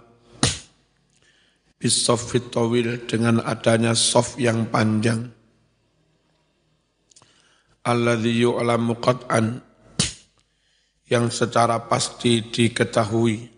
bisofit 1.78 2.50
tawil 2.50 3.06
dengan 3.06 3.46
adanya 3.46 3.94
sof 3.94 4.42
yang 4.42 4.74
panjang. 4.74 5.30
Alladhi 7.86 8.42
yu'lamu 8.42 8.98
qat'an 8.98 9.62
yang 11.14 11.30
secara 11.30 11.86
pasti 11.86 12.42
diketahui 12.42 13.55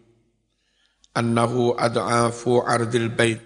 annahu 1.17 1.74
ad'afu 1.74 2.62
ardil 2.62 3.09
bait. 3.09 3.41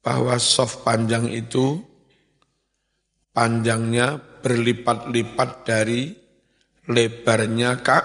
Bahwa 0.00 0.40
soft 0.40 0.82
panjang 0.82 1.28
itu 1.30 1.78
panjangnya 3.30 4.18
berlipat-lipat 4.42 5.50
dari 5.62 6.10
lebarnya 6.90 7.78
kak 7.78 8.04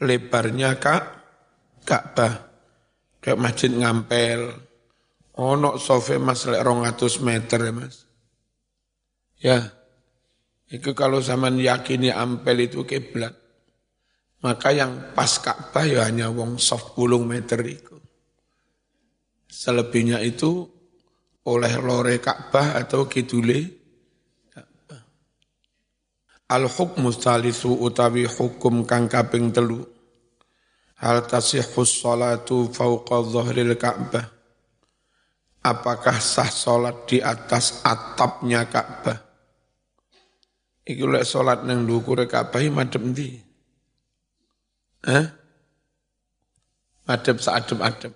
lebarnya 0.00 0.80
kak 0.80 1.04
Ka'bah. 1.84 2.48
Kayak 3.20 3.40
masjid 3.40 3.68
ngampel. 3.68 4.56
Ono 5.36 5.76
sofe 5.76 6.16
mas 6.16 6.48
lek 6.48 6.64
200 6.64 7.20
meter 7.20 7.60
ya 7.60 7.72
mas. 7.76 7.96
Ya. 9.36 9.58
Itu 10.72 10.96
kalau 10.96 11.20
zaman 11.20 11.60
yakini 11.60 12.08
ampel 12.08 12.64
itu 12.64 12.88
kiblat 12.88 13.36
maka 14.44 14.76
yang 14.76 15.16
pas 15.16 15.40
Ka'bah 15.40 15.88
ya 15.88 16.04
hanya 16.04 16.28
wong 16.28 16.60
soft 16.60 16.92
pulung 16.92 17.24
meter 17.24 17.64
itu. 17.64 17.96
Selebihnya 19.48 20.20
itu 20.20 20.68
oleh 21.48 21.72
lore 21.80 22.20
Ka'bah 22.20 22.76
atau 22.76 23.08
kidule. 23.08 23.80
Al-hukmu 26.44 27.08
salisu 27.08 27.72
utawi 27.80 28.28
hukum 28.28 28.84
kang 28.84 29.08
kaping 29.08 29.48
telu. 29.48 29.80
Hal 31.00 31.24
tasihus 31.24 32.04
salatu 32.04 32.68
fauqa 32.68 33.24
dhahril 33.24 33.80
Ka'bah. 33.80 34.28
Apakah 35.64 36.20
sah 36.20 36.52
solat 36.52 37.08
di 37.08 37.16
atas 37.24 37.80
atapnya 37.80 38.68
Ka'bah? 38.68 39.16
Iku 40.84 41.08
lek 41.08 41.24
solat 41.24 41.64
nang 41.64 41.88
dhuwure 41.88 42.28
Ka'bah 42.28 42.60
madhep 42.68 43.00
ndi? 43.00 43.43
Eh? 45.04 45.26
Adab 47.04 47.36
seadab-adab. 47.36 48.12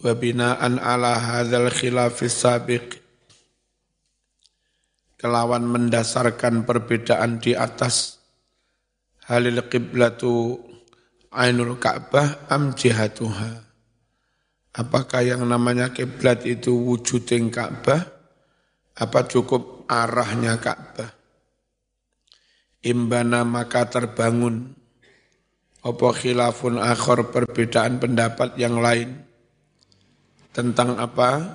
Wabinaan 0.00 0.80
ala 0.80 1.20
hadzal 1.20 1.68
khilafis 1.68 2.40
sabiq. 2.40 2.96
Kelawan 5.18 5.66
mendasarkan 5.66 6.62
perbedaan 6.62 7.42
di 7.42 7.52
atas 7.52 8.22
halil 9.26 9.66
qiblatu 9.66 10.56
ainul 11.34 11.76
Ka'bah 11.76 12.46
am 12.48 12.72
jihatuha. 12.72 13.66
Apakah 14.78 15.26
yang 15.26 15.42
namanya 15.42 15.90
kiblat 15.90 16.46
itu 16.46 16.70
wujuding 16.70 17.50
Ka'bah? 17.50 18.06
Apa 18.94 19.26
cukup 19.26 19.90
arahnya 19.90 20.62
Ka'bah? 20.62 21.17
Imbana 22.82 23.42
maka 23.42 23.86
terbangun. 23.88 24.74
Apa 25.78 26.08
khilafun 26.10 26.82
akhor 26.82 27.30
perbedaan 27.30 28.02
pendapat 28.02 28.58
yang 28.58 28.82
lain? 28.82 29.24
Tentang 30.50 30.98
apa? 30.98 31.54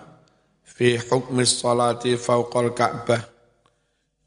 Fi 0.63 0.95
hukmi 0.97 1.43
salati 1.43 2.15
fauqal 2.15 2.71
ka'bah. 2.71 3.21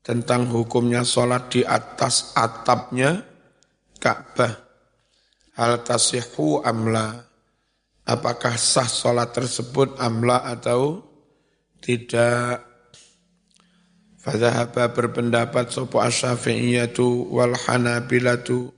Tentang 0.06 0.46
hukumnya 0.54 1.02
salat 1.02 1.50
di 1.50 1.66
atas 1.66 2.30
atapnya 2.38 3.26
Ka'bah. 3.98 4.54
Hal 5.58 5.82
tasihu 5.82 6.60
amla. 6.62 7.26
Apakah 8.06 8.54
sah 8.54 8.86
salat 8.86 9.34
tersebut 9.34 9.98
amla 9.98 10.46
atau 10.46 11.02
tidak 11.82 12.62
Fadhahaba 14.26 14.90
berpendapat 14.90 15.70
sopo 15.70 16.02
asyafi'iyatu 16.02 17.30
wal 17.30 17.54
hanabilatu. 17.54 18.74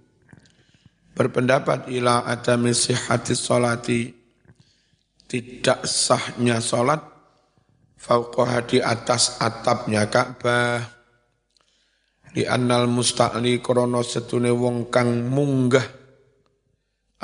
Berpendapat 1.17 1.89
ila 1.89 2.29
adami 2.29 2.77
sihati 2.77 3.33
solati. 3.33 4.13
Tidak 5.25 5.89
sahnya 5.89 6.61
solat 6.61 7.01
fauqaha 7.97 8.61
di 8.69 8.85
atas 8.85 9.41
atapnya 9.41 10.13
Ka'bah. 10.13 10.85
Di 12.29 12.45
annal 12.45 12.85
musta'li 12.85 13.65
krono 13.65 14.05
setune 14.05 14.53
wong 14.53 14.93
kang 14.93 15.33
munggah 15.33 15.89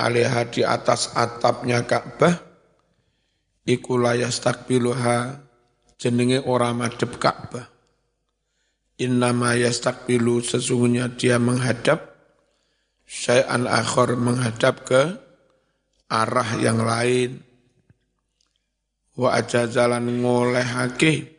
alaiha 0.01 0.49
di 0.49 0.65
atas 0.65 1.13
atapnya 1.13 1.85
Ka'bah. 1.85 2.41
Iku 3.69 4.01
layas 4.01 4.41
takbiluha 4.41 5.45
jenenge 6.01 6.41
ora 6.41 6.73
madhep 6.73 7.21
Ka'bah 7.21 7.74
innama 8.99 9.59
yastakbilu 9.59 10.39
sesungguhnya 10.43 11.11
dia 11.19 11.43
menghadap 11.43 12.15
syai'an 13.07 13.67
akhor 13.67 14.15
menghadap 14.15 14.87
ke 14.87 15.03
arah 16.11 16.51
yang 16.59 16.83
lain. 16.83 17.43
Wa 19.15 19.39
ajazalan 19.39 20.23
ngolehake. 20.23 21.31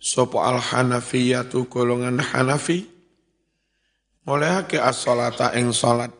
Sopo 0.00 0.40
al 0.40 0.56
hanafiyatu 0.56 1.68
golongan 1.68 2.24
hanafi 2.24 2.88
ngolehake 4.24 4.80
as-salata 4.80 5.52
ing 5.60 5.76
salat. 5.76 6.12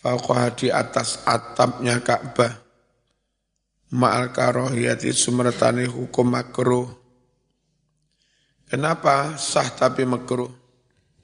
Fauqaha 0.00 0.56
di 0.56 0.68
atas 0.72 1.20
atapnya 1.28 2.00
Ka'bah. 2.00 2.64
Ma'al 3.92 4.32
karohiyati 4.32 5.12
sumertani 5.12 5.84
hukum 5.86 6.32
makruh 6.32 7.05
Kenapa 8.66 9.38
sah 9.38 9.70
tapi 9.70 10.02
makruh? 10.02 10.50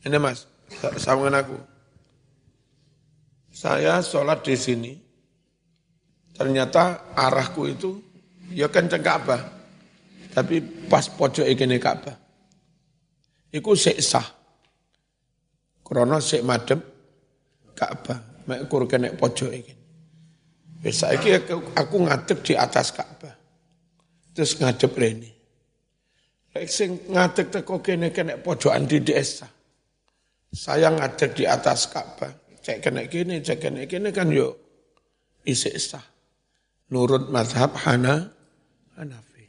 Ini 0.06 0.18
mas, 0.18 0.46
sawangan 0.78 1.42
aku. 1.42 1.58
Saya 3.50 3.98
sholat 3.98 4.46
di 4.46 4.54
sini, 4.54 4.92
ternyata 6.38 7.12
arahku 7.18 7.66
itu 7.66 7.98
ya 8.54 8.70
kenceng 8.70 9.02
Ka'bah. 9.02 9.42
Tapi 10.32 10.86
pas 10.88 11.04
pojok 11.10 11.44
ini 11.44 11.76
Ka'bah. 11.82 12.16
Iku 13.52 13.74
sik 13.74 13.98
sah. 14.00 14.24
Krono 15.82 16.22
sik 16.22 16.46
madem 16.46 16.80
Ka'bah. 17.74 18.46
Mek 18.46 18.70
kur 18.70 18.86
kene 18.86 19.18
pojok 19.18 19.50
iki. 19.50 19.74
Wis 20.82 20.98
saiki 20.98 21.36
aku, 21.36 21.74
aku 21.74 21.96
ngadep 22.06 22.38
di 22.42 22.54
atas 22.54 22.94
Ka'bah. 22.94 23.34
Terus 24.32 24.56
ngadep 24.56 24.94
rene. 24.94 25.31
Lek 26.52 26.68
sing 26.68 27.08
ngadeg 27.08 27.48
teko 27.48 27.80
kene 27.80 28.12
kene 28.12 28.36
pojokan 28.36 28.84
di 28.84 29.00
desa. 29.00 29.48
Saya 30.52 30.92
ngadeg 30.92 31.32
di 31.32 31.44
atas 31.48 31.88
Ka'bah. 31.88 32.28
Cek 32.60 32.78
kene 32.84 33.08
kene, 33.08 33.40
cek 33.40 33.58
kene 33.58 33.88
kene 33.88 34.12
kan 34.12 34.28
yo 34.28 34.52
isi 35.48 35.72
sah. 35.80 36.04
Nurut 36.92 37.32
mazhab 37.32 37.72
Hana, 37.72 38.28
Hanafi. 39.00 39.48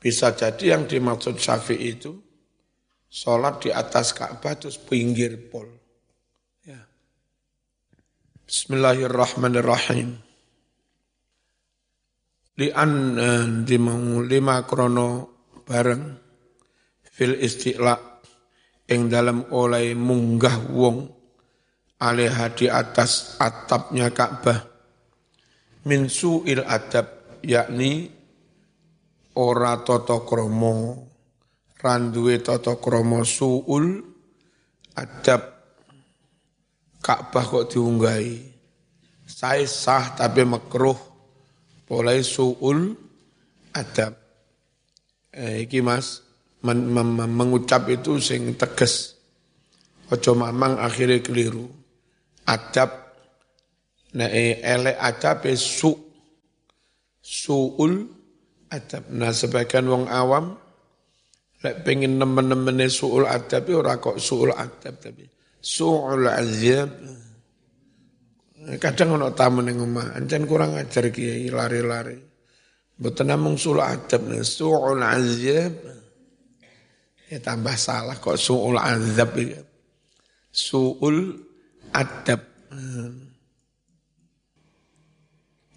Bisa 0.00 0.32
jadi 0.32 0.72
yang 0.72 0.88
dimaksud 0.88 1.36
Syafi'i 1.36 2.00
itu 2.00 2.16
sholat 3.12 3.68
di 3.68 3.70
atas 3.70 4.16
Ka'bah 4.16 4.56
terus 4.56 4.80
pinggir 4.80 5.36
pol. 5.52 5.68
Ya. 6.64 6.80
Bismillahirrahmanirrahim. 8.48 10.25
Li'an 12.56 12.92
uh, 13.20 13.44
dimau 13.68 14.24
lima 14.24 14.64
krono 14.64 15.08
bareng 15.60 16.04
fil 17.04 17.36
istiqla 17.36 18.16
ing 18.88 19.12
dalam 19.12 19.52
oleh 19.52 19.92
munggah 19.92 20.72
wong 20.72 21.04
aleha 22.00 22.48
di 22.56 22.64
atas 22.72 23.36
atapnya 23.36 24.08
Ka'bah. 24.08 24.60
Min 25.84 26.08
su'il 26.08 26.64
adab 26.64 27.40
yakni 27.44 28.08
ora 29.36 29.76
tata 29.84 30.24
krama 30.24 30.96
randuwe 31.76 32.40
tata 32.40 32.80
krama 32.80 33.20
suul 33.20 34.00
adab. 34.96 35.42
Ka'bah 37.04 37.44
kok 37.44 37.68
diunggahi? 37.68 38.56
Saya 39.28 39.68
sah 39.68 40.16
tapi 40.16 40.42
makruh 40.42 41.15
boleh 41.86 42.20
suul 42.20 42.92
adab. 43.72 44.12
Eh, 45.32 45.64
iki 45.64 45.80
Mas 45.80 46.20
men, 46.66 46.90
men, 46.90 47.14
mengucap 47.16 47.86
itu 47.88 48.18
sing 48.18 48.58
tegas. 48.58 49.14
Ojo 50.10 50.38
mamang 50.38 50.78
akhirnya 50.78 51.22
keliru. 51.22 51.66
Adab 52.46 53.06
nah 54.16 54.30
eh, 54.30 54.62
elek 54.62 54.96
adab 54.98 55.46
su 55.58 55.94
suul 57.22 58.06
adab. 58.70 59.08
Nah 59.10 59.34
sebagian 59.34 59.86
wong 59.90 60.06
awam 60.06 60.66
Lek 61.64 61.88
pengen 61.88 62.20
nemen-nemene 62.20 62.86
su'ul 62.92 63.24
adab 63.24 63.64
ya 63.64 63.80
ora 63.80 63.96
kok 63.96 64.20
su'ul 64.20 64.52
adab 64.52 65.00
tapi 65.00 65.24
su'ul 65.56 66.28
azab. 66.28 66.90
Kadang 68.66 69.14
ono 69.14 69.30
tamu 69.30 69.62
ning 69.62 69.78
omah, 69.78 70.18
ancen 70.18 70.42
kurang 70.42 70.74
ajar 70.74 71.14
kiai 71.14 71.46
lari-lari. 71.54 72.18
Mboten 72.98 73.30
namung 73.30 73.54
su'ul 73.54 73.78
adab, 73.78 74.26
su'ul 74.42 74.98
azab. 75.06 75.74
Ya 77.30 77.38
tambah 77.38 77.78
salah 77.78 78.18
kok 78.18 78.34
su'ul 78.34 78.74
azab 78.74 79.38
ya. 79.38 79.62
Su'ul 80.50 81.38
adab. 81.94 82.42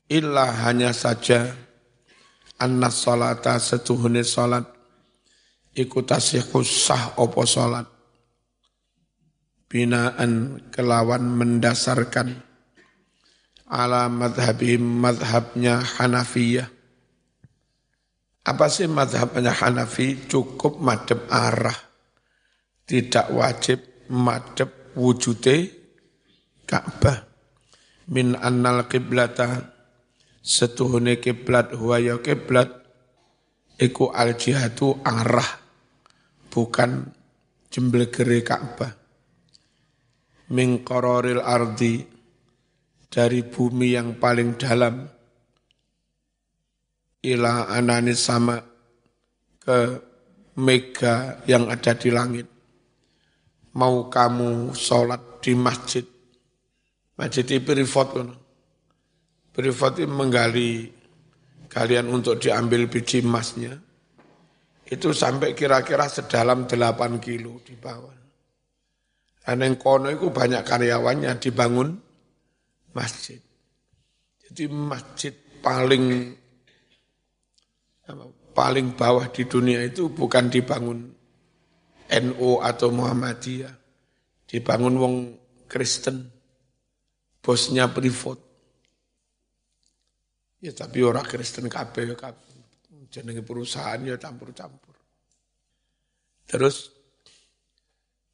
Illa 0.09 0.49
hanya 0.65 0.89
saja 0.89 1.53
anna 2.57 2.89
salata 2.89 3.61
setuhune 3.61 4.25
salat 4.25 4.65
iku 5.77 6.01
tasihus 6.01 6.89
sah 6.89 7.13
opo 7.21 7.45
salat 7.45 7.85
binaan 9.69 10.57
kelawan 10.73 11.23
mendasarkan 11.23 12.48
ala 13.69 14.09
madhabim 14.09 14.81
madhabnya 14.81 15.79
Hanafiyah. 15.79 16.79
Apa 18.49 18.65
sih 18.65 18.89
madhabnya 18.89 19.53
Hanafi? 19.53 20.25
Cukup 20.25 20.81
madhab 20.81 21.29
arah. 21.29 21.75
Tidak 22.89 23.29
wajib 23.29 24.09
madhab 24.09 24.73
wujude 24.97 25.69
Ka'bah. 26.65 27.29
Min 28.09 28.33
annal 28.33 28.89
kiblata 28.89 29.69
setuhune 30.41 31.21
kiblat 31.21 31.77
huwa 31.77 32.01
ya 32.01 32.17
kiblat 32.17 32.73
iku 33.77 34.09
al 34.09 34.33
jihatu 34.33 34.97
arah 35.05 35.45
bukan 36.49 37.05
jemblegere 37.69 38.41
Ka'bah. 38.41 38.97
Min 40.49 40.81
qararil 40.81 41.45
ardi 41.45 42.01
dari 43.09 43.41
bumi 43.41 43.97
yang 43.97 44.21
paling 44.21 44.53
dalam 44.55 45.09
ila 47.25 47.67
anani 47.67 48.13
sama 48.13 48.61
ke 49.59 49.79
mega 50.61 51.41
yang 51.49 51.67
ada 51.67 51.97
di 51.97 52.09
langit. 52.13 52.47
Mau 53.75 54.09
kamu 54.09 54.73
sholat 54.73 55.41
di 55.41 55.53
masjid, 55.53 56.05
masjid 57.17 57.45
di 57.45 57.57
privat, 57.61 58.17
privat 59.53 59.93
itu 60.01 60.09
menggali 60.09 60.89
kalian 61.69 62.09
untuk 62.09 62.41
diambil 62.41 62.89
biji 62.89 63.21
emasnya, 63.21 63.77
itu 64.89 65.13
sampai 65.13 65.53
kira-kira 65.53 66.09
sedalam 66.09 66.65
8 66.65 67.21
kilo 67.21 67.61
di 67.61 67.77
bawah. 67.77 68.17
Dan 69.45 69.65
yang 69.65 69.77
kono 69.77 70.09
itu 70.09 70.33
banyak 70.33 70.65
karyawannya 70.65 71.37
dibangun 71.37 72.08
masjid. 72.93 73.39
Jadi 74.49 74.65
masjid 74.69 75.33
paling 75.61 76.33
paling 78.55 78.97
bawah 78.97 79.29
di 79.29 79.45
dunia 79.45 79.85
itu 79.85 80.09
bukan 80.09 80.49
dibangun 80.49 81.13
NU 82.09 82.51
atau 82.59 82.89
Muhammadiyah. 82.89 83.73
Dibangun 84.49 84.95
wong 84.97 85.15
Kristen. 85.69 86.25
Bosnya 87.39 87.87
privat. 87.93 88.41
Ya 90.59 90.75
tapi 90.75 91.05
orang 91.05 91.23
Kristen 91.23 91.71
kabeh 91.71 92.17
kabeh 92.17 92.49
jenenge 93.09 93.41
perusahaan 93.41 93.97
ya 94.05 94.15
campur-campur. 94.21 94.95
Terus 96.45 96.93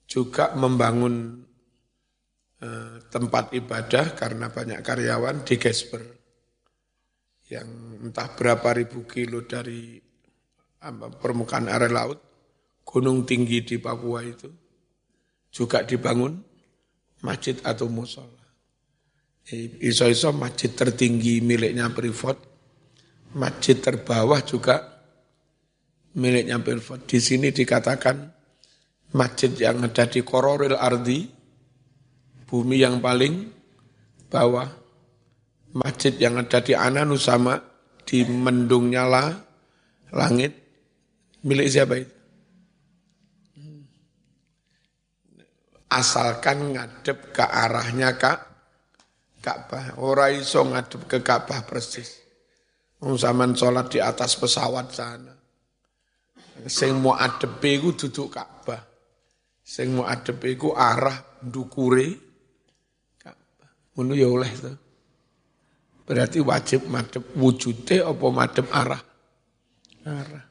juga 0.05 0.55
membangun 0.55 1.43
eh, 2.65 3.05
tempat 3.13 3.53
ibadah 3.53 4.17
karena 4.17 4.49
banyak 4.49 4.81
karyawan 4.81 5.45
di 5.45 5.55
Gesper 5.61 6.03
yang 7.53 8.01
entah 8.01 8.33
berapa 8.33 8.73
ribu 8.73 9.05
kilo 9.05 9.45
dari 9.45 10.01
permukaan 11.21 11.69
area 11.69 11.93
laut, 11.93 12.19
gunung 12.81 13.25
tinggi 13.25 13.61
di 13.61 13.77
Papua 13.77 14.25
itu 14.25 14.49
juga 15.53 15.85
dibangun 15.85 16.41
masjid 17.21 17.57
atau 17.61 17.89
musola. 17.89 18.43
Iso-iso 19.81 20.33
masjid 20.33 20.73
tertinggi 20.73 21.37
miliknya 21.41 21.89
privat, 21.93 22.41
masjid 23.37 23.77
terbawah 23.77 24.41
juga 24.41 25.05
miliknya 26.17 26.57
Pilford. 26.57 27.05
Di 27.05 27.21
sini 27.21 27.53
dikatakan 27.53 28.25
masjid 29.13 29.53
yang 29.53 29.85
ada 29.85 30.09
di 30.09 30.25
Kororil 30.25 30.73
Ardi, 30.73 31.29
bumi 32.55 32.79
yang 32.79 33.03
paling 33.03 33.51
bawah, 34.31 34.71
masjid 35.75 36.15
yang 36.15 36.39
ada 36.39 36.63
di 36.63 36.71
Ananusama, 36.71 37.59
di 38.07 38.23
mendung 38.23 38.87
nyala 38.87 39.35
langit, 40.15 40.55
milik 41.43 41.67
siapa 41.67 41.99
itu? 41.99 42.15
Asalkan 45.91 46.79
ngadep 46.79 47.35
ke 47.35 47.43
arahnya 47.43 48.15
kak, 48.15 48.39
Ka'bah. 49.43 49.99
Orang 50.01 50.39
iso 50.39 50.63
ngadep 50.63 51.05
ke 51.11 51.19
Ka'bah 51.19 51.67
persis. 51.67 52.23
Zaman 53.03 53.53
sholat 53.53 53.93
di 53.93 53.99
atas 54.01 54.39
pesawat 54.39 54.87
sana. 54.89 55.35
Sing 56.65 56.97
mau 57.03 57.13
adepe 57.13 57.77
iku 57.77 57.93
duduk 57.93 58.33
Ka'bah. 58.33 58.81
Sing 59.61 59.93
mau 59.93 60.09
adepe 60.09 60.57
iku 60.57 60.73
arah 60.73 61.37
dukure. 61.43 62.24
Ngono 63.95 64.13
ya 64.13 64.27
oleh 64.27 64.51
to. 64.51 64.71
Berarti 66.05 66.37
wajib 66.43 66.85
madep 66.91 67.33
wujude 67.33 68.03
apa 68.03 68.25
madep 68.29 68.67
arah? 68.69 69.01
Arah. 70.05 70.45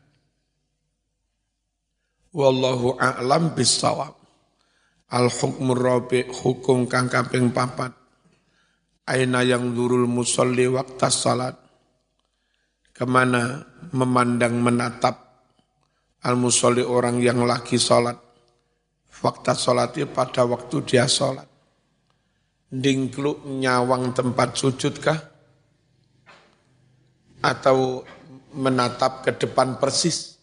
Wallahu 2.35 2.99
a'lam 2.99 3.55
bisawab. 3.55 4.19
Al 5.15 5.31
hukmur 5.31 5.79
rabi 5.79 6.27
hukum 6.27 6.91
kang 6.91 7.07
kaping 7.07 7.55
papat. 7.55 7.95
Aina 9.07 9.45
yang 9.45 9.77
durul 9.77 10.09
musalli 10.09 10.65
waktu 10.67 11.13
salat 11.13 11.55
ke 12.95 13.05
mana 13.05 13.67
memandang 13.91 14.63
menatap 14.63 15.25
al-musolli 16.25 16.87
orang 16.87 17.19
yang 17.19 17.43
lagi 17.43 17.77
sholat. 17.77 18.17
Waktu 19.15 19.55
sholatnya 19.55 20.07
pada 20.11 20.47
waktu 20.47 20.83
dia 20.87 21.07
sholat. 21.11 21.47
Dingkluk 22.75 23.47
nyawang 23.47 24.11
tempat 24.11 24.59
sujud 24.59 24.99
kah? 24.99 25.21
Atau 27.39 28.03
menatap 28.51 29.23
ke 29.23 29.31
depan 29.31 29.79
persis? 29.79 30.35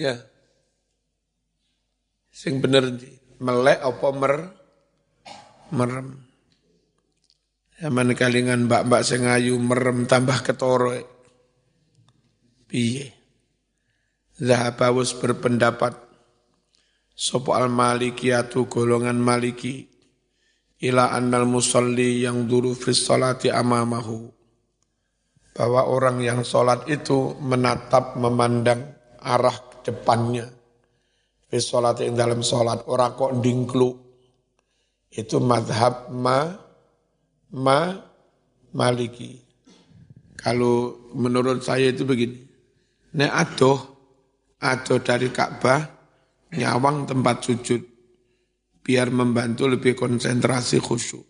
Ya. 0.00 0.16
Sing 2.32 2.64
bener 2.64 2.96
melek 3.36 3.84
apa 3.84 4.08
mer 4.16 4.32
merem. 5.76 6.24
Zaman 7.76 8.16
kalingan 8.16 8.64
mbak-mbak 8.64 9.04
sing 9.04 9.28
ayu 9.28 9.60
merem 9.60 10.08
tambah 10.08 10.40
ketoro. 10.40 10.96
Piye? 12.64 13.12
Zahabawus 14.40 15.20
berpendapat 15.20 16.00
sopo 17.12 17.52
al 17.52 17.68
malikiyatu 17.68 18.72
golongan 18.72 19.20
maliki 19.20 19.89
ila 20.80 21.12
annal 21.12 21.44
musalli 21.44 22.24
yang 22.24 22.48
dulu 22.48 22.72
fi 22.72 22.92
salati 22.96 23.52
amamahu. 23.52 24.32
Bahwa 25.50 25.84
orang 25.92 26.24
yang 26.24 26.40
sholat 26.40 26.88
itu 26.88 27.36
menatap 27.42 28.16
memandang 28.16 28.96
arah 29.20 29.82
depannya. 29.84 30.48
Fi 31.50 31.58
salati 31.60 32.08
yang 32.08 32.16
dalam 32.16 32.40
sholat. 32.40 32.88
Orang 32.88 33.12
kok 33.18 33.36
dingklu 33.44 33.90
itu 35.10 35.36
madhab 35.42 36.08
ma 36.14 36.54
ma 37.52 37.80
maliki. 38.72 39.42
Kalau 40.38 40.96
menurut 41.12 41.60
saya 41.60 41.92
itu 41.92 42.06
begini. 42.06 42.48
Nek 43.10 43.32
adoh 43.34 43.78
adoh 44.62 45.00
dari 45.02 45.28
Ka'bah 45.34 45.82
nyawang 46.54 47.10
tempat 47.10 47.36
sujud 47.42 47.82
biar 48.80 49.12
membantu 49.12 49.68
lebih 49.68 49.96
konsentrasi 49.96 50.80
khusyuk. 50.80 51.24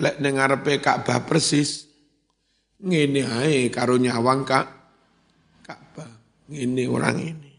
Lek 0.00 0.18
dengar 0.18 0.60
Ka'bah 0.60 1.24
persis, 1.28 1.86
ngene 2.82 3.22
ae 3.28 3.68
karo 3.68 4.00
nyawang 4.00 4.42
Kak 4.42 4.66
Ka'bah. 5.62 6.10
Ngene 6.48 6.84
orang 6.88 7.18
ini. 7.20 7.50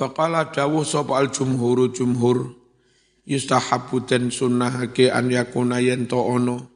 Waqala 0.00 0.50
dawuh 0.50 0.82
sapa 0.82 1.20
al 1.20 1.30
jumhur 1.30 1.92
jumhur 1.92 2.62
yustahabu 3.22 4.02
den 4.02 4.34
sunnahake 4.34 5.12
an 5.12 5.30
yakuna 5.30 5.78
yen 5.78 6.10
to 6.10 6.18
ono 6.18 6.72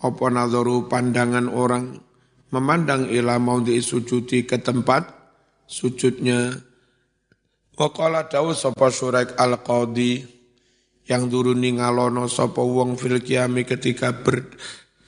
apa 0.00 0.24
nadharu 0.32 0.88
pandangan 0.88 1.48
orang 1.52 2.00
memandang 2.48 3.10
ila 3.12 3.36
maudhi 3.36 3.80
sujudi 3.84 4.48
ke 4.48 4.60
tempat 4.60 5.08
sujudnya 5.68 6.56
Waqala 7.74 8.30
dawu 8.30 8.54
sapa 8.54 8.86
Suraik 8.86 9.34
Al-Qadi 9.34 10.22
yang 11.10 11.26
dulu 11.26 11.58
ningalono 11.58 12.30
sapa 12.30 12.62
wong 12.62 12.94
fil 12.94 13.18
kiami 13.18 13.66
ketika 13.66 14.14
ber, 14.14 14.46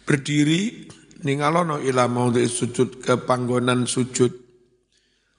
berdiri 0.03 0.91
ningalono 1.23 1.79
ila 1.79 2.11
maudhi 2.11 2.51
sujud 2.51 2.99
ke 2.99 3.23
panggonan 3.23 3.87
sujud. 3.87 4.35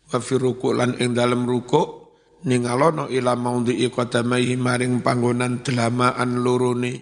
Wa 0.08 0.24
fi 0.24 0.40
lan 0.72 0.96
ing 1.04 1.12
dalem 1.12 1.44
ruku 1.44 2.16
ningalono 2.48 3.12
ila 3.12 3.36
maudhi 3.36 3.84
qadamaihi 3.92 4.56
maring 4.56 5.04
panggonan 5.04 5.68
delamaan 5.68 6.40
lorone. 6.40 6.94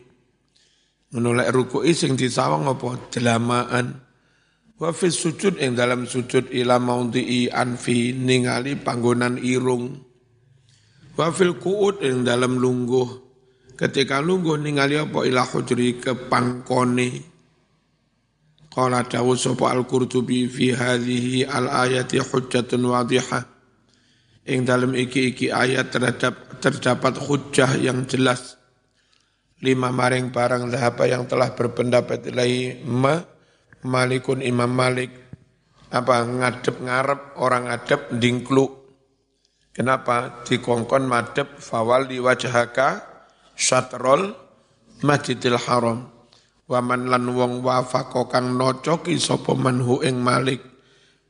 Menolak 1.14 1.54
ruku 1.54 1.86
sing 1.94 2.18
disawang 2.18 2.66
apa? 2.66 3.14
Delamaan. 3.14 4.02
Wa 4.82 4.90
fi 4.90 5.14
sujud 5.14 5.62
ing 5.62 5.78
dalam 5.78 6.10
sujud 6.10 6.50
ila 6.50 6.82
maudhi 6.82 7.46
anfi 7.46 8.10
ningali 8.10 8.74
panggonan 8.82 9.38
irung 9.38 10.05
Wafil 11.15 11.56
kuut 11.63 12.04
yang 12.04 12.28
dalam 12.28 12.60
lungguh. 12.60 13.23
Ketika 13.80 14.19
lungguh 14.19 14.60
ningali 14.60 14.99
apa 14.99 15.23
ilah 15.23 15.47
hujri 15.47 15.95
ke 15.95 16.12
pangkone. 16.28 17.23
Qala 18.67 19.08
dawu 19.08 19.39
sapa 19.39 19.71
al-Qurtubi 19.71 20.51
fi 20.51 20.75
hadhihi 20.75 21.47
al-ayati 21.47 22.19
hujjatun 22.19 22.84
wadihah. 22.91 23.47
Ing 24.43 24.67
dalam 24.67 24.91
iki-iki 24.91 25.56
ayat 25.56 25.95
terhadap 25.95 26.60
terdapat 26.60 27.15
hujjah 27.15 27.80
yang 27.80 28.04
jelas. 28.04 28.60
Lima 29.63 29.95
maring 29.95 30.36
barang 30.36 30.67
zahaba 30.67 31.08
yang 31.08 31.32
telah 31.32 31.56
berpendapat 31.56 32.28
ilahi 32.28 32.84
ma 32.84 33.23
malikun 33.88 34.43
imam 34.43 34.67
malik. 34.67 35.15
Apa 35.95 36.28
ngadep 36.28 36.75
ngarep 36.84 37.39
orang 37.39 37.71
ngadep 37.71 38.12
dingkluk 38.19 38.85
Kenapa? 39.76 40.48
Dikongkon 40.48 41.04
madep 41.04 41.60
fawal 41.60 42.08
di 42.08 42.16
wajhaka 42.24 43.04
syatrol 43.60 44.32
masjidil 45.04 45.60
haram. 45.60 46.08
Waman 46.72 47.12
lan 47.12 47.28
wong 47.36 47.60
wafako 47.60 48.32
kang 48.32 48.56
nocoki 48.56 49.20
sopo 49.20 49.52
manhu 49.52 50.00
ing 50.00 50.24
malik. 50.24 50.64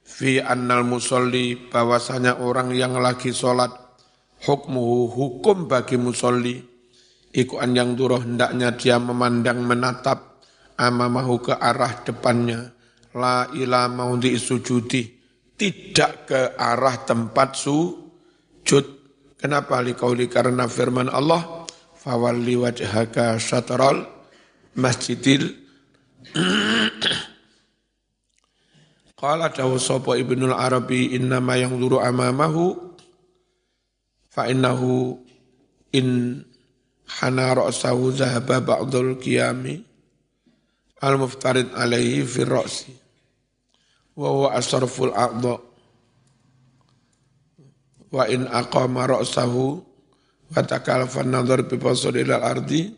Fi 0.06 0.38
annal 0.38 0.86
musolli 0.86 1.58
bahwasanya 1.58 2.38
orang 2.38 2.70
yang 2.78 2.94
lagi 3.02 3.34
sholat. 3.34 3.74
Hukmuhu 4.46 5.10
hukum 5.10 5.66
bagi 5.66 5.98
musolli. 5.98 6.62
Iku 7.34 7.58
an 7.58 7.74
yang 7.74 7.98
duroh 7.98 8.22
hendaknya 8.22 8.78
dia 8.78 9.02
memandang 9.02 9.66
menatap 9.66 10.38
amamahu 10.78 11.50
ke 11.50 11.54
arah 11.58 12.06
depannya. 12.06 12.78
La 13.18 13.50
ila 13.58 13.90
maudhi 13.90 14.38
sujudi. 14.38 15.18
Tidak 15.58 16.30
ke 16.30 16.42
arah 16.54 17.02
tempat 17.10 17.58
su 17.58 18.05
sujud. 18.66 18.86
Kenapa? 19.38 19.78
Likauli 19.86 20.26
karena 20.26 20.66
firman 20.66 21.06
Allah, 21.06 21.70
fawalli 22.02 22.58
wajhaka 22.58 23.38
syatral 23.38 24.10
masjidil 24.74 25.54
Qala 29.22 29.54
dawu 29.54 29.78
sapa 29.78 30.18
Ibnul 30.18 30.58
Arabi 30.58 31.14
innama 31.14 31.56
yang 31.62 31.78
duru 31.78 32.02
amamahu 32.02 32.98
fa 34.34 34.50
innahu 34.50 35.22
in 35.94 36.42
hana 37.22 37.54
ra'sahu 37.54 38.12
zahaba 38.18 38.60
ba'dul 38.60 39.22
qiyami 39.22 39.86
al-muftarid 41.06 41.72
alaihi 41.78 42.26
fi 42.26 42.42
ra'si 42.44 42.92
wa 44.18 44.34
huwa 44.34 44.58
asraful 44.58 45.14
a'dha 45.14 45.75
wa 48.16 48.24
in 48.32 48.48
aqama 48.48 49.12
ra'sahu 49.12 49.84
wa 50.56 50.62
takalafa 50.64 51.28
nadhar 51.28 51.68
bi 51.68 51.76
ilal 51.76 52.46
ardi 52.48 52.96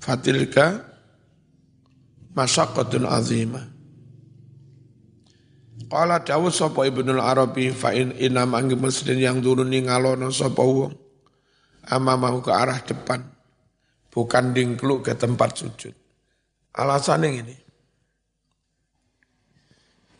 fatilka 0.00 0.80
masyaqqatun 2.32 3.04
azimah 3.04 3.76
Qala 5.88 6.20
dawuh 6.20 6.52
sapa 6.52 6.84
Ibnul 6.84 7.16
Arabi 7.16 7.72
fa 7.72 7.96
in 7.96 8.12
inam 8.20 8.52
anggi 8.52 8.76
muslim 8.76 9.16
yang 9.16 9.40
durun 9.40 9.72
ngalono 9.72 10.28
sapa 10.28 10.60
wong 10.60 10.92
amamahu 11.88 12.44
ke 12.44 12.52
arah 12.52 12.76
depan 12.84 13.24
bukan 14.12 14.52
dingkluk 14.52 15.08
ke 15.08 15.16
tempat 15.16 15.56
sujud. 15.56 15.96
Alasannya 16.76 17.28
ini. 17.40 17.56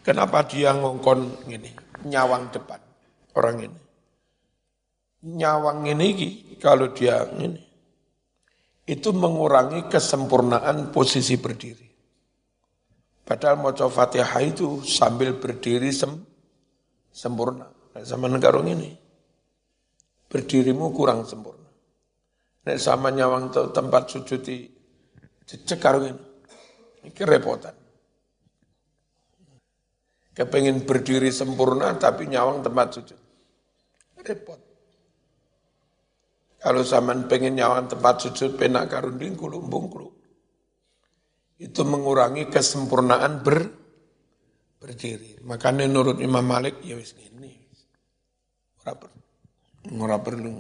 Kenapa 0.01 0.49
dia 0.49 0.73
ngongkon 0.73 1.53
ini 1.53 1.69
nyawang 2.09 2.49
depan 2.49 2.81
orang 3.37 3.69
ini? 3.69 3.88
Nyawang 5.25 5.89
ini 5.91 6.09
kalau 6.63 6.95
dia 6.95 7.27
ini 7.39 7.69
itu 8.89 9.13
mengurangi 9.13 9.85
kesempurnaan 9.91 10.89
posisi 10.95 11.37
berdiri. 11.37 11.89
Padahal 13.29 13.61
mau 13.61 13.77
Fatihah 13.77 14.41
itu 14.41 14.81
sambil 14.81 15.37
berdiri 15.37 15.93
sem, 15.93 16.09
sempurna. 17.13 17.69
Nah, 17.69 18.05
sama 18.09 18.25
negara 18.33 18.57
ini 18.65 18.97
berdirimu 20.33 20.89
kurang 20.97 21.29
sempurna. 21.29 21.69
Nek 22.65 22.81
sama 22.81 23.13
nyawang 23.13 23.53
tempat 23.53 24.09
sujud 24.09 24.41
di 24.41 24.65
cekar 25.45 26.01
ini. 26.01 26.25
Ini 27.05 27.11
kerepotan. 27.13 27.77
Kepengen 30.33 30.89
berdiri 30.89 31.29
sempurna 31.29 31.93
tapi 32.01 32.25
nyawang 32.33 32.65
tempat 32.65 32.87
sujud. 32.97 33.21
Repot. 34.25 34.68
Kalau 36.59 36.83
zaman 36.83 37.31
pengen 37.31 37.55
nyawan 37.55 37.87
tempat 37.87 38.27
sujud 38.27 38.59
penak 38.59 38.91
karunding 38.91 39.39
kulu. 39.39 39.63
Itu 41.59 41.87
mengurangi 41.87 42.51
kesempurnaan 42.51 43.47
ber, 43.47 43.59
berdiri. 44.83 45.39
Makanya 45.47 45.87
menurut 45.87 46.19
Imam 46.19 46.43
Malik 46.43 46.83
ya 46.83 46.99
wis 46.99 47.15
ini. 47.15 47.55
Ora 48.83 48.95
perlu. 48.99 49.23
Ora 50.03 50.19
perlu. 50.19 50.55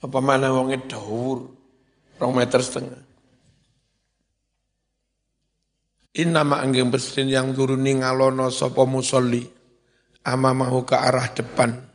Apa 0.00 0.18
mana 0.24 0.48
wonge 0.48 0.80
daur 0.88 1.44
rong 2.16 2.32
meter 2.32 2.60
setengah. 2.64 3.04
Innama 6.20 6.64
anggeng 6.64 6.88
bersin 6.88 7.28
yang 7.28 7.52
turuni 7.52 8.00
ngalono 8.00 8.48
sopo 8.48 8.88
musolli 8.88 9.44
amamahu 10.24 10.88
ke 10.88 10.96
arah 10.96 11.28
depan 11.32 11.89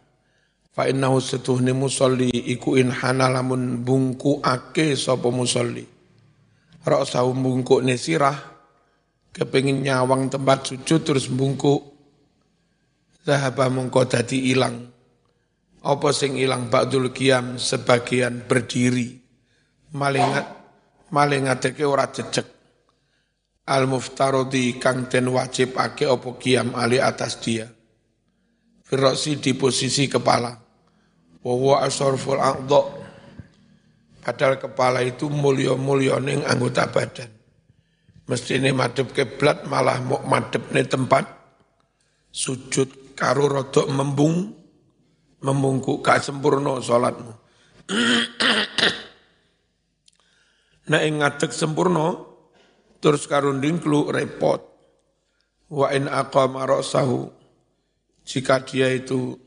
Fa 0.76 0.92
innahu 0.92 1.24
setuhni 1.24 1.72
musolli 1.72 2.28
iku 2.28 2.76
in 2.76 2.92
hanalamun 2.92 3.80
bungku 3.80 4.44
ake 4.44 5.00
sapa 5.00 5.32
musolli. 5.32 5.88
Ra'sahu 6.84 7.32
bungku 7.32 7.80
nesirah 7.80 8.36
kepingin 9.32 9.88
nyawang 9.88 10.28
tempat 10.28 10.68
sujud 10.68 11.00
terus 11.08 11.32
bungku 11.32 11.80
zahaba 13.24 13.72
mengko 13.72 14.04
dadi 14.04 14.52
ilang. 14.52 14.92
Apa 15.80 16.12
sing 16.12 16.36
ilang 16.36 16.68
ba'dul 16.68 17.16
qiyam 17.16 17.56
sebagian 17.56 18.44
berdiri. 18.44 19.16
Malingat 19.96 20.48
malingateke 21.16 21.88
ora 21.88 22.12
jejeg. 22.12 22.52
Al 23.72 23.88
muftarodi 23.88 24.76
kang 24.76 25.08
den 25.08 25.32
wajib 25.32 25.80
ake 25.80 26.04
apa 26.04 26.36
qiyam 26.36 26.76
ali 26.76 27.00
atas 27.00 27.40
dia. 27.40 27.64
Firosi 28.84 29.40
di 29.40 29.56
posisi 29.56 30.12
kepala 30.12 30.65
wa 31.46 31.54
huwa 31.54 31.76
asharful 31.86 32.42
Padahal 34.26 34.58
kepala 34.58 35.06
itu 35.06 35.30
mulio-mulio 35.30 36.18
ning 36.18 36.42
anggota 36.50 36.90
badan. 36.90 37.30
Mesti 38.26 38.58
ini 38.58 38.74
madep 38.74 39.14
kiblat 39.14 39.70
malah 39.70 40.02
mau 40.02 40.18
madep 40.26 40.74
nih 40.74 40.90
tempat 40.90 41.30
sujud 42.34 43.14
karo 43.14 43.46
rodok 43.46 43.86
membung 43.86 44.50
membungku 45.46 46.02
gak 46.02 46.26
sempurna 46.26 46.82
salatmu. 46.82 47.38
nah 50.90 51.06
ing 51.06 51.22
ngadeg 51.22 51.54
sempurna 51.54 52.18
terus 52.98 53.30
karo 53.30 53.54
ndingklu 53.54 54.10
repot. 54.10 54.74
Wa 55.70 55.94
in 55.94 56.10
aqama 56.10 56.66
jika 58.26 58.66
dia 58.66 58.90
itu 58.90 59.45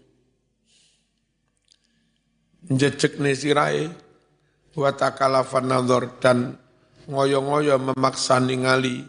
njejek 2.66 3.23
sirai 3.38 3.87
wa 4.75 4.90
takalafan 4.94 5.71
nadhar 5.71 6.18
dan 6.18 6.59
ngoyo-ngoyo 7.07 7.79
memaksa 7.79 8.42
ningali 8.42 9.07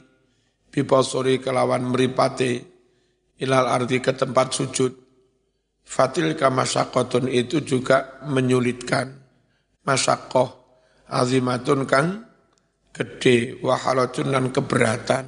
bipasori 0.70 1.42
kelawan 1.42 1.90
meripate 1.90 2.64
ilal 3.42 3.66
arti 3.66 3.98
ke 4.00 4.14
tempat 4.14 4.48
sujud. 4.54 4.94
Fatil 5.90 6.38
kamasyakotun 6.38 7.34
itu 7.34 7.66
juga 7.66 8.22
menyulitkan. 8.30 9.10
Masyakoh 9.82 10.50
azimatun 11.10 11.90
kan 11.90 12.30
gede 12.94 13.58
wahalatun 13.66 14.30
dan 14.30 14.46
keberatan. 14.54 15.26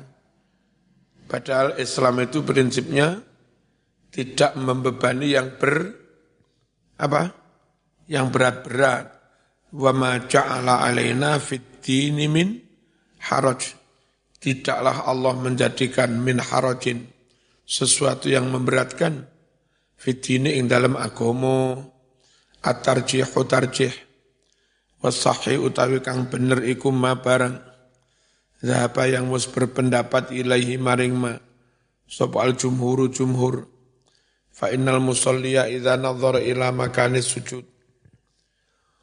Padahal 1.25 1.81
Islam 1.81 2.21
itu 2.21 2.45
prinsipnya 2.45 3.25
tidak 4.11 4.53
membebani 4.59 5.33
yang 5.33 5.55
ber 5.57 5.97
apa 6.99 7.40
yang 8.11 8.27
berat-berat. 8.27 9.07
Wa 9.71 9.95
ma 9.95 10.19
ja'ala 10.19 10.83
alaina 10.83 11.39
fid 11.39 11.79
dini 11.79 12.27
min 12.27 12.59
haraj. 13.31 13.71
Tidaklah 14.41 15.07
Allah 15.07 15.33
menjadikan 15.39 16.11
min 16.19 16.43
harajin 16.43 17.07
sesuatu 17.63 18.27
yang 18.27 18.51
memberatkan 18.51 19.31
fid 19.95 20.19
dini 20.19 20.59
ing 20.59 20.67
dalam 20.67 20.99
agama 20.99 21.79
at-tarjihu 22.59 23.47
tarjih. 23.47 23.95
Wasahi 24.99 25.55
utawi 25.55 26.03
kang 26.03 26.27
bener 26.27 26.67
iku 26.67 26.91
ma 26.91 27.15
barang. 27.15 27.57
Zahaba 28.61 29.09
yang 29.09 29.31
mus 29.31 29.49
berpendapat 29.49 30.35
ilaihi 30.35 30.77
maring 30.77 31.15
ma. 31.15 31.33
Sapa 32.05 32.43
al 32.43 32.59
jumhuru 32.59 33.09
jumhur. 33.09 33.65
Fa 34.51 34.69
innal 34.69 34.99
musalliya 34.99 35.71
idza 35.71 35.95
nadhara 35.95 36.43
ila 36.43 36.69
makanis 36.75 37.31
sujud. 37.31 37.70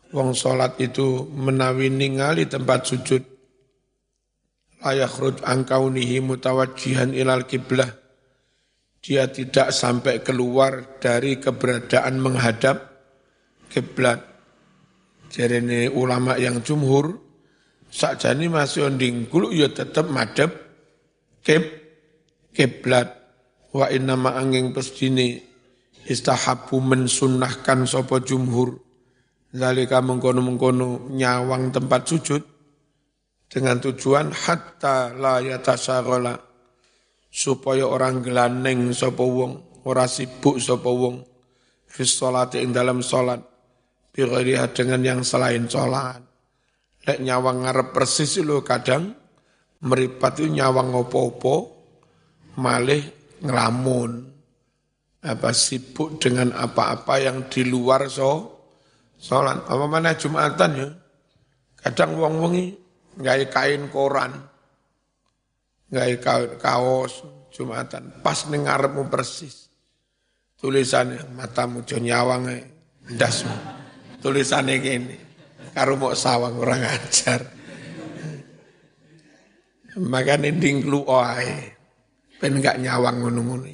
Wong 0.09 0.33
salat 0.33 0.81
itu 0.81 1.29
menawi 1.29 1.93
ningali 1.93 2.49
tempat 2.49 2.81
sujud. 2.89 3.23
La 4.81 4.97
yakhrud 4.97 5.45
an 5.45 5.69
kaunihi 5.69 6.25
mutawajjihan 6.25 7.13
ilal 7.13 7.45
kiblah. 7.45 7.93
Dia 9.05 9.29
tidak 9.29 9.71
sampai 9.71 10.25
keluar 10.25 10.97
dari 10.97 11.37
keberadaan 11.37 12.19
menghadap 12.19 12.77
kiblat. 13.69 14.25
Jadi 15.29 15.93
ulama 15.93 16.41
yang 16.41 16.65
jumhur, 16.65 17.21
sakjane 17.93 18.49
masih 18.49 18.89
onding 18.89 19.29
kulu 19.29 19.53
ya 19.53 19.69
tetap 19.69 20.09
madep 20.09 20.57
kib 21.45 21.69
kiblat 22.57 23.13
wa 23.77 23.89
inna 23.93 24.17
ma 24.17 24.37
angin 24.41 24.73
pesdini 24.73 25.41
istahabu 26.09 26.81
mensunahkan 26.81 27.85
sopo 27.85 28.21
jumhur 28.25 28.88
zalika 29.55 30.05
mengkono-mengkono 30.05 31.13
nyawang 31.13 31.73
tempat 31.73 32.03
sujud 32.05 32.43
dengan 33.49 33.81
tujuan 33.81 34.33
hatta 34.33 35.17
la 35.17 35.41
yatasaghala 35.41 36.37
supaya 37.33 37.89
orang 37.89 38.21
gelaneng 38.21 38.93
sopo 38.93 39.25
wong 39.25 39.53
ora 39.89 40.05
sibuk 40.05 40.61
sopo 40.61 40.91
wong 40.93 41.17
fis 41.89 42.13
salati 42.13 42.61
ing 42.61 42.77
dalam 42.77 43.01
salat 43.01 43.41
bi 44.13 44.27
dengan 44.77 45.01
yang 45.01 45.21
selain 45.25 45.65
salat 45.71 46.21
lek 47.09 47.25
nyawang 47.25 47.65
ngarep 47.65 47.89
persis 47.97 48.43
lo 48.45 48.61
kadang 48.61 49.17
meripat 49.81 50.43
itu 50.43 50.59
nyawang 50.59 50.91
opo-opo 50.91 51.79
malih 52.59 53.01
ngelamun, 53.39 54.27
apa 55.23 55.55
sibuk 55.55 56.19
dengan 56.19 56.51
apa-apa 56.51 57.23
yang 57.23 57.47
di 57.47 57.63
luar 57.63 58.11
so 58.11 58.58
sholat. 59.19 59.67
Apa 59.67 59.85
mana 59.91 60.15
Jumatan 60.15 60.71
ya? 60.79 60.89
Kadang 61.79 62.19
wong 62.19 62.35
wengi 62.43 62.67
nggak 63.19 63.51
kain 63.51 63.91
koran, 63.91 64.33
nggak 65.91 66.23
kaos 66.63 67.27
Jumatan. 67.51 68.23
Pas 68.23 68.47
nengarmu 68.47 69.11
persis. 69.11 69.69
Tulisannya 70.59 71.23
matamu 71.39 71.87
jo 71.87 72.03
nyawang 72.03 72.51
dasmu. 73.15 73.55
Tulisannya 74.19 74.75
gini. 74.83 75.17
Karo 75.71 75.95
mau 75.95 76.11
sawang 76.19 76.59
orang 76.59 76.83
ajar. 76.83 77.47
Makanya 79.99 80.51
dingklu 80.51 81.07
oai 81.07 81.75
ben 82.39 82.63
gak 82.63 82.79
nyawang 82.79 83.19
ngono-ngono 83.19 83.67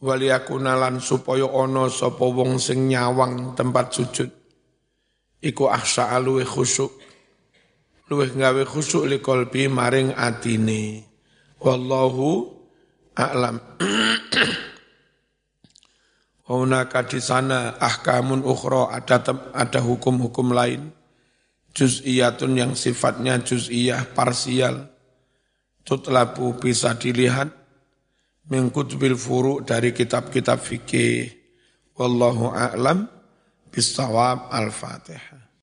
waliyakunalan 0.00 0.98
supaya 0.98 1.44
ana 1.44 1.92
sapa 1.92 2.24
wong 2.24 2.56
sing 2.56 2.88
nyawang 2.88 3.52
tempat 3.52 3.92
sujud. 3.92 4.30
Iku 5.40 5.68
ahsa 5.68 6.16
luwe 6.20 6.44
khusyuk. 6.44 6.92
Luwe 8.12 8.28
gawe 8.32 8.62
khusyuk 8.64 9.08
li 9.08 9.20
qalbi 9.20 9.68
maring 9.68 10.16
atine. 10.16 11.04
Wallahu 11.60 12.48
a'lam. 13.16 13.56
Hunaka 16.50 17.06
di 17.06 17.22
sana 17.22 17.78
ahkamun 17.78 18.42
ukhra 18.42 18.90
ada 18.90 19.22
ada 19.54 19.80
hukum-hukum 19.80 20.50
lain. 20.50 20.90
Juz'iyatun 21.70 22.58
yang 22.58 22.72
sifatnya 22.74 23.38
juz'iyah 23.38 24.10
parsial. 24.10 24.90
Tutlabu 25.86 26.58
bisa 26.58 26.98
dilihat 26.98 27.59
mengkutubil 28.50 29.14
furu 29.14 29.62
dari 29.62 29.94
kitab-kitab 29.94 30.58
fikih. 30.58 31.30
Wallahu 31.94 32.50
a'lam 32.50 33.06
bisawab 33.70 34.50
al-fatihah. 34.50 35.29